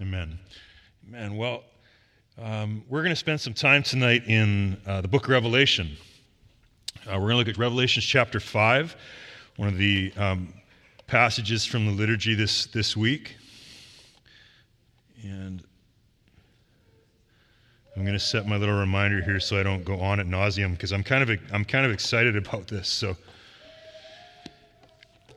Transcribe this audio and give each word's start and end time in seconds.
Amen. 0.00 0.38
Amen. 1.06 1.36
Well, 1.36 1.62
um, 2.40 2.82
we're 2.88 3.02
going 3.02 3.12
to 3.12 3.16
spend 3.16 3.38
some 3.38 3.52
time 3.52 3.82
tonight 3.82 4.22
in 4.26 4.80
uh, 4.86 5.02
the 5.02 5.08
book 5.08 5.24
of 5.24 5.28
Revelation. 5.28 5.94
Uh, 7.06 7.18
we're 7.20 7.28
going 7.28 7.32
to 7.32 7.36
look 7.36 7.48
at 7.48 7.58
Revelations 7.58 8.06
chapter 8.06 8.40
5, 8.40 8.96
one 9.56 9.68
of 9.68 9.76
the 9.76 10.10
um, 10.16 10.54
passages 11.06 11.66
from 11.66 11.84
the 11.84 11.92
liturgy 11.92 12.34
this, 12.34 12.64
this 12.64 12.96
week. 12.96 13.36
And 15.22 15.62
I'm 17.94 18.02
going 18.02 18.14
to 18.14 18.18
set 18.18 18.46
my 18.46 18.56
little 18.56 18.78
reminder 18.78 19.20
here 19.20 19.38
so 19.38 19.60
I 19.60 19.62
don't 19.62 19.84
go 19.84 20.00
on 20.00 20.18
at 20.18 20.24
nauseum 20.24 20.70
because 20.70 20.92
I'm 20.92 21.02
kind 21.02 21.28
of 21.28 21.38
I'm 21.52 21.66
kind 21.66 21.84
of 21.84 21.92
excited 21.92 22.36
about 22.36 22.68
this. 22.68 22.88
So 22.88 23.18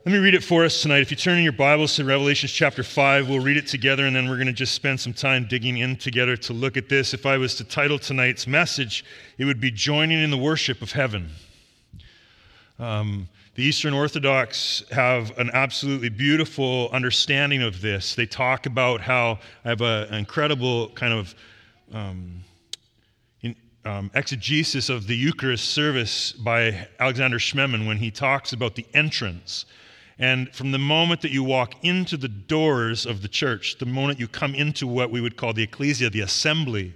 let 0.04 0.12
me 0.12 0.18
read 0.18 0.34
it 0.34 0.44
for 0.44 0.66
us 0.66 0.82
tonight. 0.82 1.00
If 1.00 1.10
you 1.10 1.16
turn 1.16 1.38
in 1.38 1.44
your 1.44 1.54
Bibles 1.54 1.96
to 1.96 2.04
Revelation 2.04 2.46
chapter 2.52 2.82
5, 2.82 3.26
we'll 3.26 3.40
read 3.40 3.56
it 3.56 3.66
together 3.66 4.04
and 4.04 4.14
then 4.14 4.28
we're 4.28 4.36
going 4.36 4.48
to 4.48 4.52
just 4.52 4.74
spend 4.74 5.00
some 5.00 5.14
time 5.14 5.46
digging 5.48 5.78
in 5.78 5.96
together 5.96 6.36
to 6.36 6.52
look 6.52 6.76
at 6.76 6.90
this. 6.90 7.14
If 7.14 7.24
I 7.24 7.38
was 7.38 7.54
to 7.54 7.64
title 7.64 7.98
tonight's 7.98 8.46
message, 8.46 9.02
it 9.38 9.46
would 9.46 9.60
be 9.60 9.70
Joining 9.70 10.22
in 10.22 10.30
the 10.30 10.36
Worship 10.36 10.82
of 10.82 10.92
Heaven. 10.92 11.30
Um, 12.78 13.30
the 13.54 13.62
Eastern 13.62 13.94
Orthodox 13.94 14.84
have 14.90 15.38
an 15.38 15.50
absolutely 15.54 16.10
beautiful 16.10 16.90
understanding 16.92 17.62
of 17.62 17.80
this. 17.80 18.14
They 18.14 18.26
talk 18.26 18.66
about 18.66 19.00
how 19.00 19.38
I 19.64 19.70
have 19.70 19.80
a, 19.80 20.06
an 20.10 20.16
incredible 20.16 20.90
kind 20.90 21.14
of 21.14 21.34
um, 21.94 22.42
in, 23.40 23.56
um, 23.86 24.10
exegesis 24.14 24.90
of 24.90 25.06
the 25.06 25.16
Eucharist 25.16 25.70
service 25.70 26.32
by 26.32 26.88
Alexander 27.00 27.38
Schmemann 27.38 27.86
when 27.86 27.96
he 27.96 28.10
talks 28.10 28.52
about 28.52 28.74
the 28.74 28.84
entrance 28.92 29.64
and 30.18 30.52
from 30.54 30.70
the 30.70 30.78
moment 30.78 31.22
that 31.22 31.32
you 31.32 31.42
walk 31.42 31.74
into 31.82 32.16
the 32.16 32.28
doors 32.28 33.04
of 33.04 33.22
the 33.22 33.28
church, 33.28 33.78
the 33.78 33.86
moment 33.86 34.20
you 34.20 34.28
come 34.28 34.54
into 34.54 34.86
what 34.86 35.10
we 35.10 35.20
would 35.20 35.36
call 35.36 35.52
the 35.52 35.62
ecclesia, 35.62 36.10
the 36.10 36.20
assembly, 36.20 36.94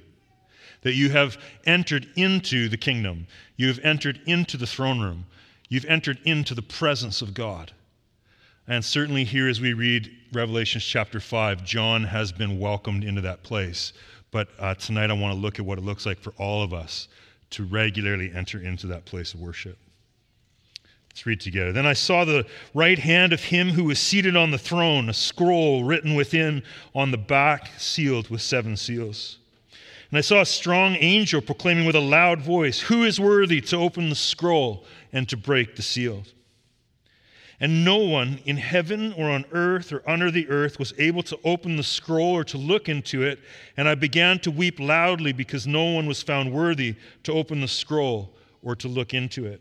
that 0.83 0.95
you 0.95 1.11
have 1.11 1.37
entered 1.67 2.09
into 2.15 2.69
the 2.69 2.77
kingdom, 2.77 3.27
you 3.57 3.67
have 3.67 3.81
entered 3.81 4.21
into 4.27 4.57
the 4.57 4.67
throne 4.67 5.01
room, 5.01 5.27
you've 5.69 5.85
entered 5.87 6.21
into 6.25 6.55
the 6.55 6.63
presence 6.63 7.21
of 7.21 7.35
God. 7.35 7.73
And 8.69 8.85
certainly 8.85 9.25
here, 9.25 9.49
as 9.49 9.61
we 9.61 9.73
read 9.73 10.15
Revelation 10.33 10.81
chapter 10.81 11.21
5, 11.21 11.65
John 11.65 12.05
has 12.05 12.31
been 12.31 12.61
welcomed 12.61 13.03
into 13.03 13.23
that 13.23 13.43
place. 13.43 13.95
But 14.31 14.49
uh, 14.59 14.75
tonight 14.75 15.11
I 15.11 15.15
want 15.15 15.35
to 15.35 15.41
look 15.41 15.59
at 15.59 15.65
what 15.65 15.79
it 15.79 15.85
looks 15.85 16.05
like 16.05 16.21
for 16.21 16.35
all 16.37 16.63
of 16.63 16.75
us 16.75 17.09
to 17.51 17.65
regularly 17.65 18.31
enter 18.33 18.61
into 18.61 18.87
that 18.89 19.07
place 19.07 19.33
of 19.33 19.41
worship. 19.41 19.79
Let's 21.19 21.27
read 21.27 21.41
together. 21.41 21.73
Then 21.73 21.85
I 21.85 21.95
saw 21.95 22.25
the 22.25 22.47
right 22.75 22.97
hand 22.97 23.33
of 23.33 23.43
him 23.43 23.71
who 23.71 23.83
was 23.83 23.99
seated 23.99 24.37
on 24.37 24.53
the 24.53 24.57
throne, 24.57 25.09
a 25.09 25.13
scroll 25.13 25.83
written 25.83 26.15
within 26.15 26.63
on 26.95 27.11
the 27.11 27.19
back, 27.19 27.73
sealed 27.77 28.31
with 28.31 28.41
seven 28.41 28.77
seals. 28.77 29.39
And 30.11 30.19
I 30.19 30.21
saw 30.21 30.43
a 30.43 30.47
strong 30.47 30.95
angel 30.95 31.41
proclaiming 31.41 31.87
with 31.87 31.97
a 31.97 32.01
loud 32.01 32.41
voice, 32.41 32.79
Who 32.83 33.03
is 33.03 33.19
worthy 33.19 33.61
to 33.63 33.77
open 33.79 34.11
the 34.11 34.15
scroll 34.15 34.85
and 35.13 35.29
to 35.29 35.37
break 35.37 35.75
the 35.75 35.83
seal? 35.83 36.23
And 37.59 37.85
no 37.85 37.97
one 37.97 38.39
in 38.45 38.57
heaven 38.57 39.13
or 39.15 39.29
on 39.29 39.45
earth 39.51 39.93
or 39.93 40.09
under 40.09 40.31
the 40.31 40.49
earth 40.49 40.79
was 40.79 40.95
able 40.99 41.25
to 41.25 41.39
open 41.43 41.77
the 41.77 41.83
scroll 41.83 42.37
or 42.37 42.45
to 42.45 42.59
look 42.59 42.89
into 42.89 43.25
it. 43.25 43.41
And 43.77 43.89
I 43.89 43.97
began 43.97 44.39
to 44.41 44.53
weep 44.53 44.79
loudly 44.79 45.33
because 45.33 45.67
no 45.67 45.83
one 45.83 46.07
was 46.07 46.23
found 46.23 46.53
worthy 46.53 46.95
to 47.25 47.33
open 47.33 47.61
the 47.61 47.67
scroll 47.67 48.37
or 48.63 48.77
to 48.77 48.87
look 48.87 49.15
into 49.15 49.47
it. 49.47 49.61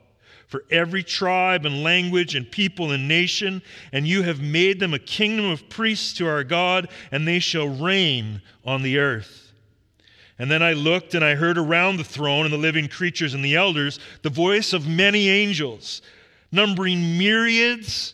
for 0.51 0.65
every 0.69 1.01
tribe 1.01 1.65
and 1.65 1.81
language 1.81 2.35
and 2.35 2.51
people 2.51 2.91
and 2.91 3.07
nation, 3.07 3.61
and 3.93 4.05
you 4.05 4.21
have 4.21 4.41
made 4.41 4.81
them 4.81 4.93
a 4.93 4.99
kingdom 4.99 5.45
of 5.45 5.69
priests 5.69 6.13
to 6.15 6.27
our 6.27 6.43
God, 6.43 6.89
and 7.09 7.25
they 7.25 7.39
shall 7.39 7.69
reign 7.69 8.41
on 8.65 8.83
the 8.83 8.99
earth. 8.99 9.53
And 10.37 10.51
then 10.51 10.61
I 10.61 10.73
looked, 10.73 11.15
and 11.15 11.23
I 11.23 11.35
heard 11.35 11.57
around 11.57 11.97
the 11.97 12.03
throne 12.03 12.43
and 12.43 12.53
the 12.53 12.57
living 12.57 12.89
creatures 12.89 13.33
and 13.33 13.45
the 13.45 13.55
elders 13.55 13.99
the 14.23 14.29
voice 14.29 14.73
of 14.73 14.85
many 14.85 15.29
angels, 15.29 16.01
numbering 16.51 17.17
myriads 17.17 18.13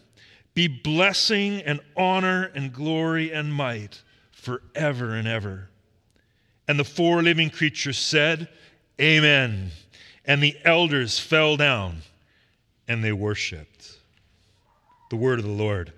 be 0.53 0.67
blessing 0.67 1.61
and 1.61 1.79
honor 1.95 2.51
and 2.53 2.73
glory 2.73 3.31
and 3.31 3.53
might 3.53 4.01
forever 4.31 5.13
and 5.13 5.27
ever. 5.27 5.69
And 6.67 6.79
the 6.79 6.83
four 6.83 7.21
living 7.21 7.49
creatures 7.49 7.97
said, 7.97 8.49
Amen. 8.99 9.71
And 10.25 10.41
the 10.41 10.55
elders 10.63 11.19
fell 11.19 11.57
down 11.57 11.97
and 12.87 13.03
they 13.03 13.11
worshiped. 13.11 13.97
The 15.09 15.15
word 15.15 15.39
of 15.39 15.45
the 15.45 15.51
Lord. 15.51 15.93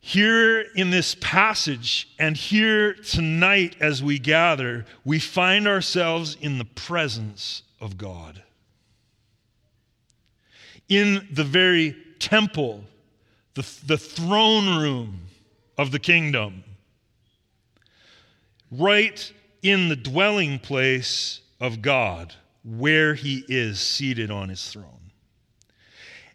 Here 0.00 0.60
in 0.74 0.90
this 0.90 1.14
passage 1.20 2.08
and 2.18 2.36
here 2.36 2.94
tonight 2.94 3.76
as 3.80 4.02
we 4.02 4.18
gather, 4.18 4.86
we 5.04 5.18
find 5.18 5.68
ourselves 5.68 6.36
in 6.40 6.58
the 6.58 6.64
presence 6.64 7.62
of 7.80 7.96
God. 7.96 8.42
In 10.90 11.26
the 11.32 11.44
very 11.44 11.96
temple 12.18 12.84
the, 13.54 13.66
the 13.86 13.98
throne 13.98 14.78
room 14.78 15.20
of 15.78 15.90
the 15.90 15.98
kingdom, 15.98 16.64
right 18.70 19.32
in 19.62 19.88
the 19.88 19.96
dwelling 19.96 20.58
place 20.58 21.40
of 21.60 21.82
God, 21.82 22.34
where 22.64 23.14
he 23.14 23.44
is 23.48 23.80
seated 23.80 24.30
on 24.30 24.48
his 24.48 24.68
throne. 24.70 25.10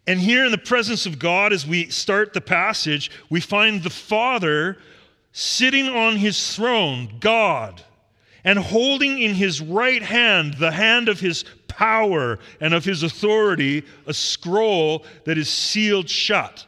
And 0.08 0.20
here 0.20 0.46
in 0.46 0.52
the 0.52 0.58
presence 0.58 1.06
of 1.06 1.18
God, 1.18 1.52
as 1.52 1.66
we 1.66 1.90
start 1.90 2.34
the 2.34 2.42
passage, 2.42 3.10
we 3.30 3.40
find 3.40 3.82
the 3.82 3.90
Father 3.90 4.78
sitting 5.32 5.88
on 5.88 6.18
his 6.18 6.56
throne, 6.56 7.18
God, 7.20 7.82
and 8.44 8.60
holding 8.60 9.20
in 9.20 9.34
his 9.34 9.62
right 9.62 10.04
hand, 10.04 10.56
the 10.56 10.72
hand 10.72 11.10
of 11.10 11.20
his 11.20 11.44
power 11.76 12.40
and 12.62 12.74
of 12.74 12.86
his 12.86 13.04
authority, 13.04 13.84
a 14.08 14.14
scroll 14.14 15.06
that 15.26 15.38
is 15.38 15.50
sealed 15.50 16.10
shut. 16.10 16.66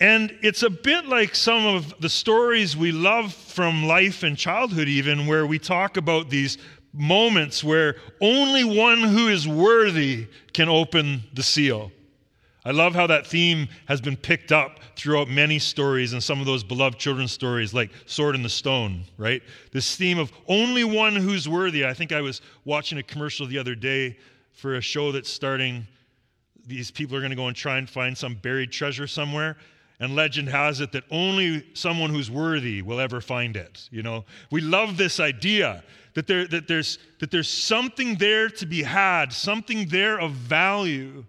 And 0.00 0.36
it's 0.42 0.62
a 0.62 0.70
bit 0.70 1.06
like 1.06 1.34
some 1.34 1.64
of 1.64 1.94
the 2.00 2.08
stories 2.08 2.76
we 2.76 2.90
love 2.90 3.32
from 3.32 3.84
life 3.84 4.22
and 4.22 4.36
childhood, 4.36 4.88
even, 4.88 5.26
where 5.26 5.46
we 5.46 5.58
talk 5.58 5.96
about 5.96 6.28
these 6.28 6.58
moments 6.92 7.62
where 7.62 7.96
only 8.20 8.64
one 8.64 9.00
who 9.00 9.28
is 9.28 9.46
worthy 9.46 10.26
can 10.52 10.68
open 10.68 11.22
the 11.32 11.42
seal. 11.42 11.92
I 12.64 12.70
love 12.70 12.94
how 12.94 13.08
that 13.08 13.26
theme 13.26 13.68
has 13.86 14.00
been 14.00 14.16
picked 14.16 14.52
up 14.52 14.78
throughout 14.94 15.28
many 15.28 15.58
stories 15.58 16.12
and 16.12 16.22
some 16.22 16.38
of 16.38 16.46
those 16.46 16.62
beloved 16.62 16.96
children's 16.96 17.32
stories, 17.32 17.74
like 17.74 17.90
Sword 18.06 18.36
in 18.36 18.42
the 18.42 18.48
Stone, 18.48 19.04
right? 19.16 19.42
This 19.72 19.96
theme 19.96 20.18
of 20.18 20.32
only 20.46 20.84
one 20.84 21.16
who's 21.16 21.48
worthy. 21.48 21.84
I 21.84 21.92
think 21.92 22.12
I 22.12 22.20
was 22.20 22.40
watching 22.64 22.98
a 22.98 23.02
commercial 23.02 23.46
the 23.46 23.58
other 23.58 23.74
day 23.74 24.16
for 24.52 24.76
a 24.76 24.80
show 24.80 25.10
that's 25.10 25.28
starting. 25.28 25.88
These 26.64 26.92
people 26.92 27.16
are 27.16 27.20
going 27.20 27.30
to 27.30 27.36
go 27.36 27.48
and 27.48 27.56
try 27.56 27.78
and 27.78 27.90
find 27.90 28.16
some 28.16 28.36
buried 28.36 28.70
treasure 28.70 29.08
somewhere. 29.08 29.56
And 29.98 30.14
legend 30.14 30.48
has 30.48 30.80
it 30.80 30.92
that 30.92 31.04
only 31.10 31.64
someone 31.74 32.10
who's 32.10 32.30
worthy 32.30 32.82
will 32.82 33.00
ever 33.00 33.20
find 33.20 33.56
it. 33.56 33.88
You 33.90 34.04
know, 34.04 34.24
we 34.52 34.60
love 34.60 34.96
this 34.96 35.18
idea 35.18 35.82
that, 36.14 36.28
there, 36.28 36.46
that, 36.48 36.68
there's, 36.68 36.98
that 37.18 37.32
there's 37.32 37.48
something 37.48 38.16
there 38.16 38.48
to 38.50 38.66
be 38.66 38.82
had, 38.82 39.32
something 39.32 39.88
there 39.88 40.20
of 40.20 40.32
value 40.32 41.24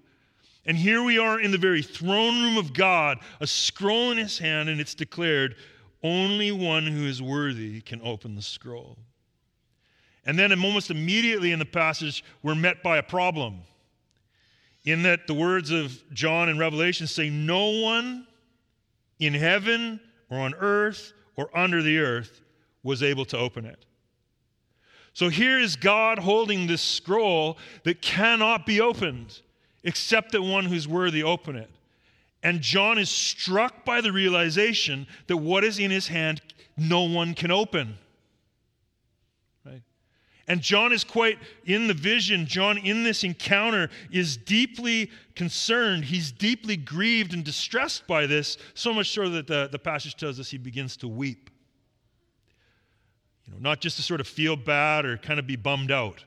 and 0.66 0.78
here 0.78 1.04
we 1.04 1.18
are 1.18 1.40
in 1.40 1.52
the 1.52 1.58
very 1.58 1.82
throne 1.82 2.42
room 2.42 2.58
of 2.58 2.74
God, 2.74 3.20
a 3.42 3.48
scroll 3.48 4.12
in 4.12 4.18
his 4.18 4.38
hand, 4.38 4.70
and 4.70 4.80
it's 4.80 4.96
declared, 4.96 5.56
only 6.04 6.52
one 6.52 6.86
who 6.86 7.06
is 7.06 7.22
worthy 7.22 7.82
can 7.82 8.02
open 8.02 8.36
the 8.36 8.42
scroll. 8.42 8.98
And 10.26 10.40
then, 10.40 10.52
almost 10.52 10.90
immediately 10.90 11.52
in 11.52 11.60
the 11.60 11.66
passage, 11.66 12.24
we're 12.44 12.56
met 12.56 12.82
by 12.82 12.98
a 12.98 13.04
problem. 13.04 13.62
In 14.86 15.04
that 15.04 15.28
the 15.28 15.34
words 15.34 15.70
of 15.72 16.02
John 16.14 16.48
in 16.48 16.58
Revelation 16.58 17.08
say, 17.08 17.30
No 17.30 17.70
one 17.82 18.28
in 19.20 19.34
heaven 19.34 20.00
or 20.30 20.40
on 20.40 20.54
earth 20.56 21.14
or 21.36 21.50
under 21.58 21.82
the 21.82 22.00
earth 22.00 22.42
was 22.84 23.04
able 23.04 23.26
to 23.26 23.38
open 23.38 23.66
it. 23.66 23.86
So 25.14 25.30
here 25.30 25.60
is 25.60 25.76
God 25.76 26.20
holding 26.20 26.68
this 26.68 26.82
scroll 26.82 27.58
that 27.84 28.02
cannot 28.02 28.66
be 28.66 28.82
opened 28.82 29.42
except 29.84 30.32
that 30.32 30.42
one 30.42 30.66
who's 30.66 30.88
worthy 30.88 31.24
open 31.24 31.56
it. 31.56 31.70
And 32.42 32.62
John 32.62 32.98
is 32.98 33.10
struck 33.10 33.86
by 33.86 34.02
the 34.02 34.12
realization 34.12 35.08
that 35.28 35.38
what 35.38 35.64
is 35.64 35.80
in 35.80 35.92
his 35.92 36.08
hand, 36.08 36.42
no 36.78 37.04
one 37.04 37.34
can 37.34 37.52
open. 37.52 37.98
Right? 39.66 39.82
And 40.48 40.62
John 40.62 40.92
is 40.92 41.06
quite 41.06 41.40
in 41.66 41.88
the 41.88 41.94
vision, 41.94 42.46
John 42.46 42.78
in 42.78 43.04
this 43.04 43.24
encounter 43.24 43.90
is 44.12 44.36
deeply 44.36 45.10
concerned. 45.36 46.06
He's 46.06 46.32
deeply 46.32 46.76
grieved 46.76 47.34
and 47.34 47.46
distressed 47.46 48.08
by 48.08 48.28
this, 48.28 48.58
so 48.74 48.94
much 48.94 49.10
so 49.10 49.30
that 49.30 49.48
the, 49.48 49.70
the 49.72 49.80
passage 49.80 50.16
tells 50.16 50.40
us 50.40 50.50
he 50.50 50.58
begins 50.58 50.98
to 50.98 51.08
weep. 51.08 51.50
You 53.46 53.54
know, 53.54 53.60
not 53.60 53.80
just 53.80 53.96
to 53.98 54.04
sort 54.04 54.20
of 54.20 54.28
feel 54.28 54.58
bad 54.58 55.06
or 55.06 55.18
kind 55.18 55.40
of 55.40 55.48
be 55.48 55.56
bummed 55.56 55.92
out 55.92 56.24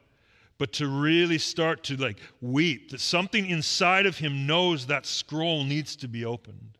but 0.58 0.72
to 0.74 0.88
really 0.88 1.38
start 1.38 1.82
to 1.84 1.96
like 1.96 2.18
weep 2.40 2.90
that 2.90 3.00
something 3.00 3.46
inside 3.46 4.06
of 4.06 4.18
him 4.18 4.46
knows 4.46 4.86
that 4.86 5.06
scroll 5.06 5.64
needs 5.64 5.96
to 5.96 6.08
be 6.08 6.24
opened. 6.24 6.78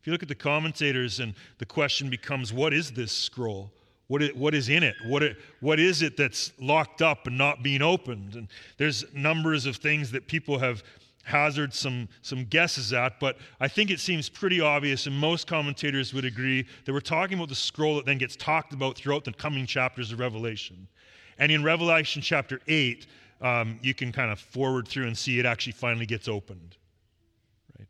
If 0.00 0.06
you 0.06 0.12
look 0.12 0.22
at 0.22 0.28
the 0.28 0.34
commentators, 0.34 1.18
and 1.18 1.34
the 1.58 1.66
question 1.66 2.10
becomes, 2.10 2.52
what 2.52 2.72
is 2.72 2.92
this 2.92 3.10
scroll? 3.10 3.72
What 4.08 4.22
is, 4.22 4.34
what 4.34 4.54
is 4.54 4.68
in 4.68 4.84
it? 4.84 4.94
What, 5.04 5.22
it? 5.22 5.36
what 5.60 5.80
is 5.80 6.02
it 6.02 6.16
that's 6.16 6.52
locked 6.60 7.02
up 7.02 7.26
and 7.26 7.36
not 7.36 7.62
being 7.62 7.82
opened? 7.82 8.34
And 8.36 8.48
there's 8.76 9.04
numbers 9.12 9.66
of 9.66 9.76
things 9.76 10.12
that 10.12 10.28
people 10.28 10.58
have 10.58 10.84
hazarded 11.24 11.74
some, 11.74 12.08
some 12.22 12.44
guesses 12.44 12.92
at, 12.92 13.18
but 13.18 13.36
I 13.58 13.66
think 13.66 13.90
it 13.90 13.98
seems 13.98 14.28
pretty 14.28 14.60
obvious, 14.60 15.08
and 15.08 15.18
most 15.18 15.48
commentators 15.48 16.14
would 16.14 16.24
agree 16.24 16.64
that 16.84 16.92
we're 16.92 17.00
talking 17.00 17.36
about 17.36 17.48
the 17.48 17.56
scroll 17.56 17.96
that 17.96 18.06
then 18.06 18.18
gets 18.18 18.36
talked 18.36 18.72
about 18.72 18.96
throughout 18.96 19.24
the 19.24 19.32
coming 19.32 19.66
chapters 19.66 20.12
of 20.12 20.20
Revelation. 20.20 20.86
And 21.38 21.52
in 21.52 21.62
Revelation 21.62 22.22
chapter 22.22 22.60
8, 22.66 23.06
um, 23.40 23.78
you 23.82 23.94
can 23.94 24.12
kind 24.12 24.30
of 24.30 24.40
forward 24.40 24.88
through 24.88 25.06
and 25.06 25.16
see 25.16 25.38
it 25.38 25.46
actually 25.46 25.72
finally 25.72 26.06
gets 26.06 26.28
opened. 26.28 26.76
Right? 27.78 27.88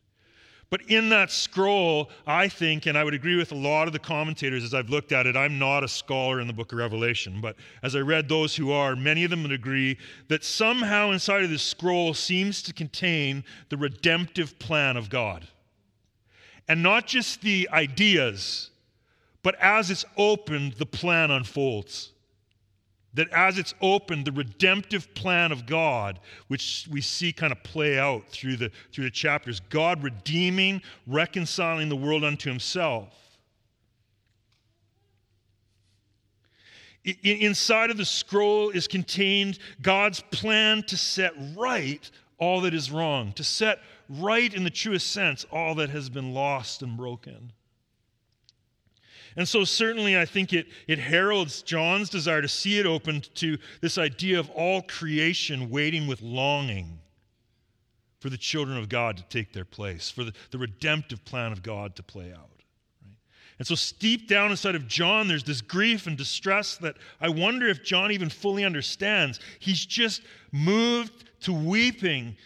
But 0.71 0.83
in 0.89 1.09
that 1.11 1.31
scroll, 1.31 2.11
I 2.27 2.49
think, 2.49 2.87
and 2.87 2.99
I 2.99 3.05
would 3.05 3.15
agree 3.15 3.37
with 3.37 3.53
a 3.53 3.57
lot 3.57 3.87
of 3.87 3.93
the 3.93 4.01
commentators 4.01 4.65
as 4.65 4.75
I've 4.75 4.91
looked 4.91 5.13
at 5.13 5.27
it, 5.27 5.37
I'm 5.37 5.59
not 5.59 5.85
a 5.85 5.89
scholar 5.89 6.41
in 6.41 6.49
the 6.49 6.53
book 6.53 6.73
of 6.73 6.79
Revelation, 6.79 7.41
but 7.41 7.57
as 7.83 7.95
I 7.95 8.01
read 8.01 8.29
those 8.29 8.57
who 8.57 8.73
are, 8.73 8.97
many 8.97 9.23
of 9.23 9.31
them 9.31 9.43
would 9.43 9.53
agree 9.53 9.99
that 10.29 10.43
somehow 10.43 11.13
inside 11.13 11.45
of 11.45 11.51
this 11.51 11.63
scroll 11.63 12.15
seems 12.15 12.63
to 12.63 12.73
contain 12.73 13.45
the 13.69 13.77
redemptive 13.77 14.59
plan 14.59 14.97
of 14.97 15.09
God. 15.09 15.47
And 16.69 16.83
not 16.83 17.07
just 17.07 17.43
the 17.43 17.69
ideas, 17.73 18.71
but 19.45 19.55
as 19.61 19.93
it's 19.93 20.05
opened, 20.17 20.73
the 20.73 20.87
plan 20.87 21.31
unfolds 21.31 22.11
that 23.17 23.29
as 23.31 23.59
it's 23.59 23.75
opened, 23.81 24.25
the 24.25 24.33
redemptive 24.33 25.13
plan 25.15 25.51
of 25.51 25.67
God, 25.67 26.21
which 26.49 26.87
we 26.91 27.01
see 27.01 27.33
kind 27.33 27.51
of 27.51 27.63
play 27.63 27.99
out 27.99 28.29
through 28.29 28.57
the, 28.57 28.71
through 28.93 29.05
the 29.05 29.11
chapters, 29.11 29.61
God 29.69 30.03
redeeming, 30.03 30.83
reconciling 31.07 31.89
the 31.89 31.97
world 31.97 32.25
unto 32.25 32.49
himself. 32.49 33.09
inside 37.23 37.91
of 37.91 37.97
the 37.97 38.05
scroll 38.05 38.71
is 38.71 38.89
contained 38.89 39.61
God's 39.81 40.21
plan 40.33 40.83
to 40.85 40.97
set 40.97 41.33
right 41.57 42.11
all 42.39 42.63
that 42.63 42.75
is 42.75 42.91
wrong, 42.91 43.33
to 43.35 43.45
set 43.45 43.79
right 44.09 44.53
in 44.53 44.65
the 44.65 44.71
truest 44.71 45.13
sense 45.13 45.47
all 45.53 45.77
that 45.77 45.91
has 45.91 46.11
been 46.11 46.35
lost 46.35 46.83
and 46.83 46.97
broken. 46.97 47.53
And 49.37 49.47
so, 49.47 49.65
certainly, 49.65 50.19
I 50.19 50.25
think 50.25 50.55
it, 50.55 50.67
it 50.89 50.99
heralds 50.99 51.63
John's 51.63 52.09
desire 52.09 52.41
to 52.41 52.49
see 52.49 52.79
it 52.79 52.87
opened 52.87 53.35
to 53.37 53.59
this 53.83 53.99
idea 53.99 54.41
of 54.41 54.49
all 54.51 54.81
creation 54.83 55.69
waiting 55.69 56.07
with 56.07 56.23
longing 56.23 56.99
for 58.19 58.31
the 58.31 58.39
children 58.39 58.79
of 58.79 58.89
God 58.89 59.19
to 59.19 59.23
take 59.25 59.53
their 59.53 59.67
place, 59.67 60.11
for 60.11 60.25
the, 60.25 60.33
the 60.51 60.59
redemptive 60.59 61.23
plan 61.27 61.53
of 61.53 61.63
God 61.63 61.95
to 61.97 62.03
play 62.03 62.33
out. 62.33 62.51
Right? 63.05 63.15
And 63.59 63.69
so, 63.69 63.75
steep 63.75 64.27
down 64.27 64.51
inside 64.51 64.75
of 64.75 64.89
John, 64.89 65.29
there's 65.29 65.45
this 65.45 65.61
grief 65.61 66.07
and 66.07 66.17
distress 66.17 66.79
that 66.79 66.97
I 67.21 67.29
wonder 67.29 67.69
if 67.69 67.85
John 67.85 68.13
even 68.13 68.31
fully 68.31 68.65
understands. 68.65 69.39
He's 69.59 69.85
just 69.85 70.23
moved 70.51 71.25
to 71.41 71.53
weeping 71.53 72.37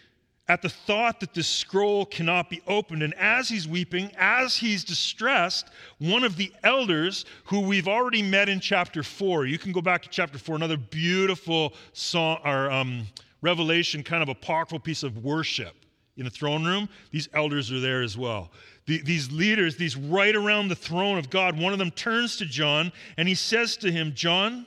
at 0.47 0.61
the 0.61 0.69
thought 0.69 1.19
that 1.19 1.33
this 1.33 1.47
scroll 1.47 2.05
cannot 2.05 2.49
be 2.49 2.61
opened. 2.67 3.03
And 3.03 3.13
as 3.13 3.47
he's 3.47 3.67
weeping, 3.67 4.11
as 4.17 4.57
he's 4.57 4.83
distressed, 4.83 5.69
one 5.99 6.23
of 6.23 6.35
the 6.35 6.51
elders 6.63 7.25
who 7.45 7.61
we've 7.61 7.87
already 7.87 8.21
met 8.21 8.49
in 8.49 8.59
chapter 8.59 9.03
4, 9.03 9.45
you 9.45 9.57
can 9.57 9.71
go 9.71 9.81
back 9.81 10.01
to 10.01 10.09
chapter 10.09 10.37
4, 10.37 10.55
another 10.55 10.77
beautiful 10.77 11.73
song 11.93 12.39
or 12.43 12.69
um, 12.69 13.07
revelation, 13.41 14.03
kind 14.03 14.23
of 14.23 14.29
apocryphal 14.29 14.79
piece 14.79 15.03
of 15.03 15.23
worship 15.23 15.73
in 16.17 16.25
the 16.25 16.29
throne 16.29 16.65
room. 16.65 16.89
These 17.11 17.29
elders 17.33 17.71
are 17.71 17.79
there 17.79 18.01
as 18.01 18.17
well. 18.17 18.51
The, 18.87 19.01
these 19.01 19.31
leaders, 19.31 19.77
these 19.77 19.95
right 19.95 20.35
around 20.35 20.67
the 20.67 20.75
throne 20.75 21.17
of 21.17 21.29
God, 21.29 21.57
one 21.57 21.71
of 21.71 21.79
them 21.79 21.91
turns 21.91 22.35
to 22.37 22.45
John 22.45 22.91
and 23.17 23.27
he 23.27 23.35
says 23.35 23.77
to 23.77 23.91
him, 23.91 24.13
John, 24.15 24.65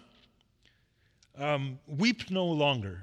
um, 1.37 1.78
weep 1.87 2.31
no 2.31 2.45
longer. 2.47 3.02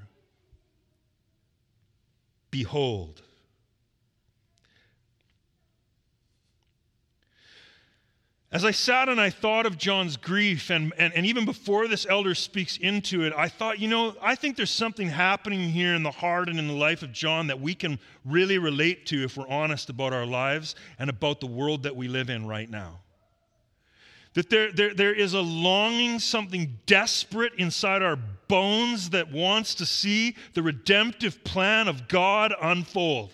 Behold. 2.51 3.21
As 8.53 8.65
I 8.65 8.71
sat 8.71 9.07
and 9.07 9.19
I 9.19 9.29
thought 9.29 9.65
of 9.65 9.77
John's 9.77 10.17
grief, 10.17 10.69
and, 10.69 10.91
and, 10.97 11.13
and 11.13 11.25
even 11.25 11.45
before 11.45 11.87
this 11.87 12.05
elder 12.09 12.35
speaks 12.35 12.75
into 12.75 13.23
it, 13.23 13.31
I 13.37 13.47
thought, 13.47 13.79
you 13.79 13.87
know, 13.87 14.13
I 14.21 14.35
think 14.35 14.57
there's 14.57 14.69
something 14.71 15.07
happening 15.07 15.69
here 15.69 15.95
in 15.95 16.03
the 16.03 16.11
heart 16.11 16.49
and 16.49 16.59
in 16.59 16.67
the 16.67 16.73
life 16.73 17.01
of 17.01 17.13
John 17.13 17.47
that 17.47 17.61
we 17.61 17.73
can 17.73 17.97
really 18.25 18.57
relate 18.57 19.05
to 19.07 19.23
if 19.23 19.37
we're 19.37 19.47
honest 19.47 19.89
about 19.89 20.11
our 20.11 20.25
lives 20.25 20.75
and 20.99 21.09
about 21.09 21.39
the 21.39 21.47
world 21.47 21.83
that 21.83 21.95
we 21.95 22.09
live 22.09 22.29
in 22.29 22.45
right 22.45 22.69
now. 22.69 22.99
That 24.33 24.49
there, 24.49 24.71
there, 24.71 24.93
there 24.93 25.13
is 25.13 25.33
a 25.33 25.41
longing, 25.41 26.19
something 26.19 26.77
desperate 26.85 27.53
inside 27.57 28.01
our 28.01 28.17
bones 28.47 29.09
that 29.09 29.31
wants 29.31 29.75
to 29.75 29.85
see 29.85 30.35
the 30.53 30.63
redemptive 30.63 31.43
plan 31.43 31.87
of 31.87 32.07
God 32.07 32.53
unfold. 32.61 33.33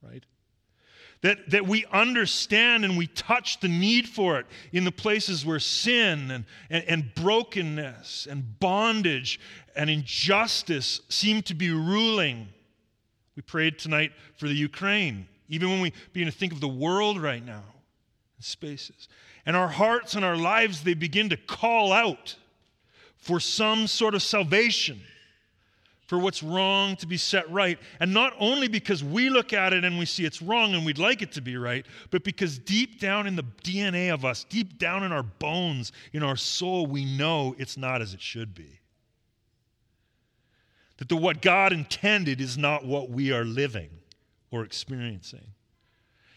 Right? 0.00 0.24
That, 1.22 1.50
that 1.50 1.66
we 1.66 1.86
understand 1.86 2.84
and 2.84 2.96
we 2.96 3.08
touch 3.08 3.58
the 3.58 3.68
need 3.68 4.08
for 4.08 4.38
it 4.38 4.46
in 4.72 4.84
the 4.84 4.92
places 4.92 5.44
where 5.44 5.58
sin 5.58 6.30
and, 6.30 6.44
and, 6.70 6.84
and 6.86 7.14
brokenness 7.16 8.28
and 8.30 8.60
bondage 8.60 9.40
and 9.74 9.90
injustice 9.90 11.00
seem 11.08 11.42
to 11.42 11.54
be 11.54 11.70
ruling. 11.70 12.46
We 13.34 13.42
prayed 13.42 13.80
tonight 13.80 14.12
for 14.36 14.46
the 14.46 14.54
Ukraine, 14.54 15.26
even 15.48 15.68
when 15.68 15.80
we 15.80 15.92
begin 16.12 16.30
to 16.30 16.36
think 16.36 16.52
of 16.52 16.60
the 16.60 16.68
world 16.68 17.20
right 17.20 17.44
now 17.44 17.64
spaces. 18.40 19.08
And 19.46 19.56
our 19.56 19.68
hearts 19.68 20.14
and 20.14 20.24
our 20.24 20.36
lives, 20.36 20.82
they 20.82 20.94
begin 20.94 21.28
to 21.30 21.36
call 21.36 21.92
out 21.92 22.36
for 23.16 23.40
some 23.40 23.86
sort 23.86 24.14
of 24.14 24.22
salvation, 24.22 25.00
for 26.06 26.18
what's 26.18 26.42
wrong 26.42 26.94
to 26.96 27.06
be 27.06 27.16
set 27.16 27.50
right. 27.50 27.78
And 28.00 28.12
not 28.12 28.34
only 28.38 28.68
because 28.68 29.02
we 29.02 29.30
look 29.30 29.52
at 29.52 29.72
it 29.72 29.84
and 29.84 29.98
we 29.98 30.04
see 30.04 30.24
it's 30.24 30.42
wrong 30.42 30.74
and 30.74 30.84
we'd 30.84 30.98
like 30.98 31.22
it 31.22 31.32
to 31.32 31.40
be 31.40 31.56
right, 31.56 31.86
but 32.10 32.22
because 32.22 32.58
deep 32.58 33.00
down 33.00 33.26
in 33.26 33.36
the 33.36 33.44
DNA 33.62 34.12
of 34.12 34.24
us, 34.24 34.44
deep 34.44 34.78
down 34.78 35.02
in 35.02 35.12
our 35.12 35.22
bones, 35.22 35.92
in 36.12 36.22
our 36.22 36.36
soul, 36.36 36.86
we 36.86 37.04
know 37.04 37.54
it's 37.58 37.78
not 37.78 38.02
as 38.02 38.12
it 38.12 38.20
should 38.20 38.54
be. 38.54 38.80
That 40.98 41.08
the 41.08 41.16
what 41.16 41.42
God 41.42 41.72
intended 41.72 42.40
is 42.40 42.56
not 42.56 42.84
what 42.84 43.10
we 43.10 43.32
are 43.32 43.44
living 43.44 43.90
or 44.50 44.64
experiencing. 44.64 45.53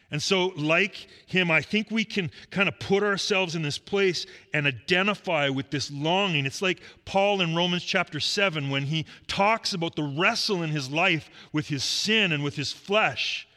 And 0.10 0.22
so, 0.22 0.54
like 0.56 1.08
him, 1.26 1.52
I 1.52 1.62
think 1.62 1.92
we 1.92 2.06
can 2.06 2.32
kind 2.50 2.70
of 2.70 2.80
put 2.80 3.04
ourselves 3.04 3.56
in 3.56 3.62
this 3.62 3.78
place 3.78 4.26
and 4.54 4.66
identify 4.66 5.50
with 5.50 5.70
this 5.70 5.92
longing. 5.92 6.46
It's 6.46 6.62
like 6.62 6.82
Paul 7.04 7.42
in 7.42 7.54
Romans 7.54 7.84
chapter 7.84 8.22
7 8.22 8.70
when 8.70 8.84
he 8.84 9.06
talks 9.28 9.74
about 9.74 9.98
the 9.98 10.04
wrestle 10.04 10.64
in 10.64 10.70
his 10.70 10.90
life 10.90 11.30
with 11.52 11.68
his 11.68 11.84
sin 11.84 12.32
and 12.32 12.42
with 12.42 12.56
his 12.56 12.72
flesh. 12.72 13.48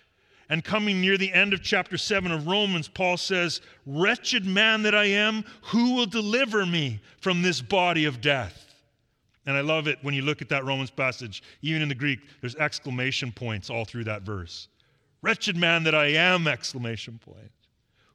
And 0.49 0.65
coming 0.65 1.01
near 1.01 1.17
the 1.17 1.33
end 1.33 1.55
of 1.55 1.63
chapter 1.63 1.97
7 1.97 2.33
of 2.33 2.49
Romans, 2.49 2.89
Paul 2.89 3.17
says, 3.17 3.61
Wretched 3.87 4.45
man 4.45 4.83
that 4.83 4.97
I 4.97 5.05
am, 5.05 5.45
who 5.67 5.95
will 5.95 6.07
deliver 6.07 6.67
me 6.67 7.01
from 7.21 7.43
this 7.43 7.61
body 7.61 8.07
of 8.07 8.21
death? 8.21 8.75
And 9.47 9.57
I 9.57 9.61
love 9.61 9.87
it 9.87 9.99
when 10.03 10.15
you 10.15 10.23
look 10.23 10.43
at 10.43 10.49
that 10.49 10.65
Romans 10.65 10.91
passage, 10.91 11.45
even 11.63 11.83
in 11.83 11.89
the 11.89 11.95
Greek, 11.95 12.19
there's 12.41 12.57
exclamation 12.57 13.31
points 13.31 13.71
all 13.71 13.85
through 13.85 14.05
that 14.05 14.23
verse. 14.23 14.67
Wretched 15.23 15.57
man 15.57 15.85
that 15.85 15.95
I 15.95 16.07
am, 16.07 16.47
exclamation 16.47 17.19
point. 17.19 17.51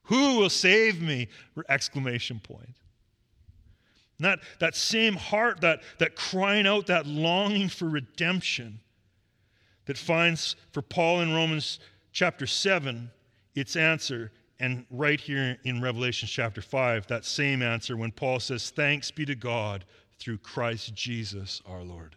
Who 0.04 0.38
will 0.38 0.50
save 0.50 1.02
me? 1.02 1.28
Exclamation 1.70 2.40
point. 2.40 2.76
That, 4.20 4.40
that 4.60 4.76
same 4.76 5.16
heart, 5.16 5.62
that, 5.62 5.82
that 6.00 6.16
crying 6.16 6.68
out, 6.68 6.88
that 6.88 7.06
longing 7.06 7.70
for 7.70 7.90
redemption 7.90 8.80
that 9.86 9.98
finds 9.98 10.56
for 10.72 10.82
Paul 10.82 11.22
in 11.22 11.34
Romans 11.34 11.80
chapter 12.12 12.48
7 12.48 13.12
its 13.56 13.76
answer. 13.76 14.32
And 14.60 14.86
right 14.90 15.20
here 15.20 15.58
in 15.64 15.82
Revelation 15.82 16.30
chapter 16.32 16.62
5, 16.62 17.08
that 17.08 17.26
same 17.26 17.62
answer 17.62 17.98
when 17.98 18.12
Paul 18.12 18.40
says, 18.40 18.70
Thanks 18.70 19.12
be 19.12 19.26
to 19.26 19.36
God 19.36 19.86
through 20.20 20.38
Christ 20.38 20.94
Jesus 20.94 21.62
our 21.66 21.84
Lord. 21.84 22.16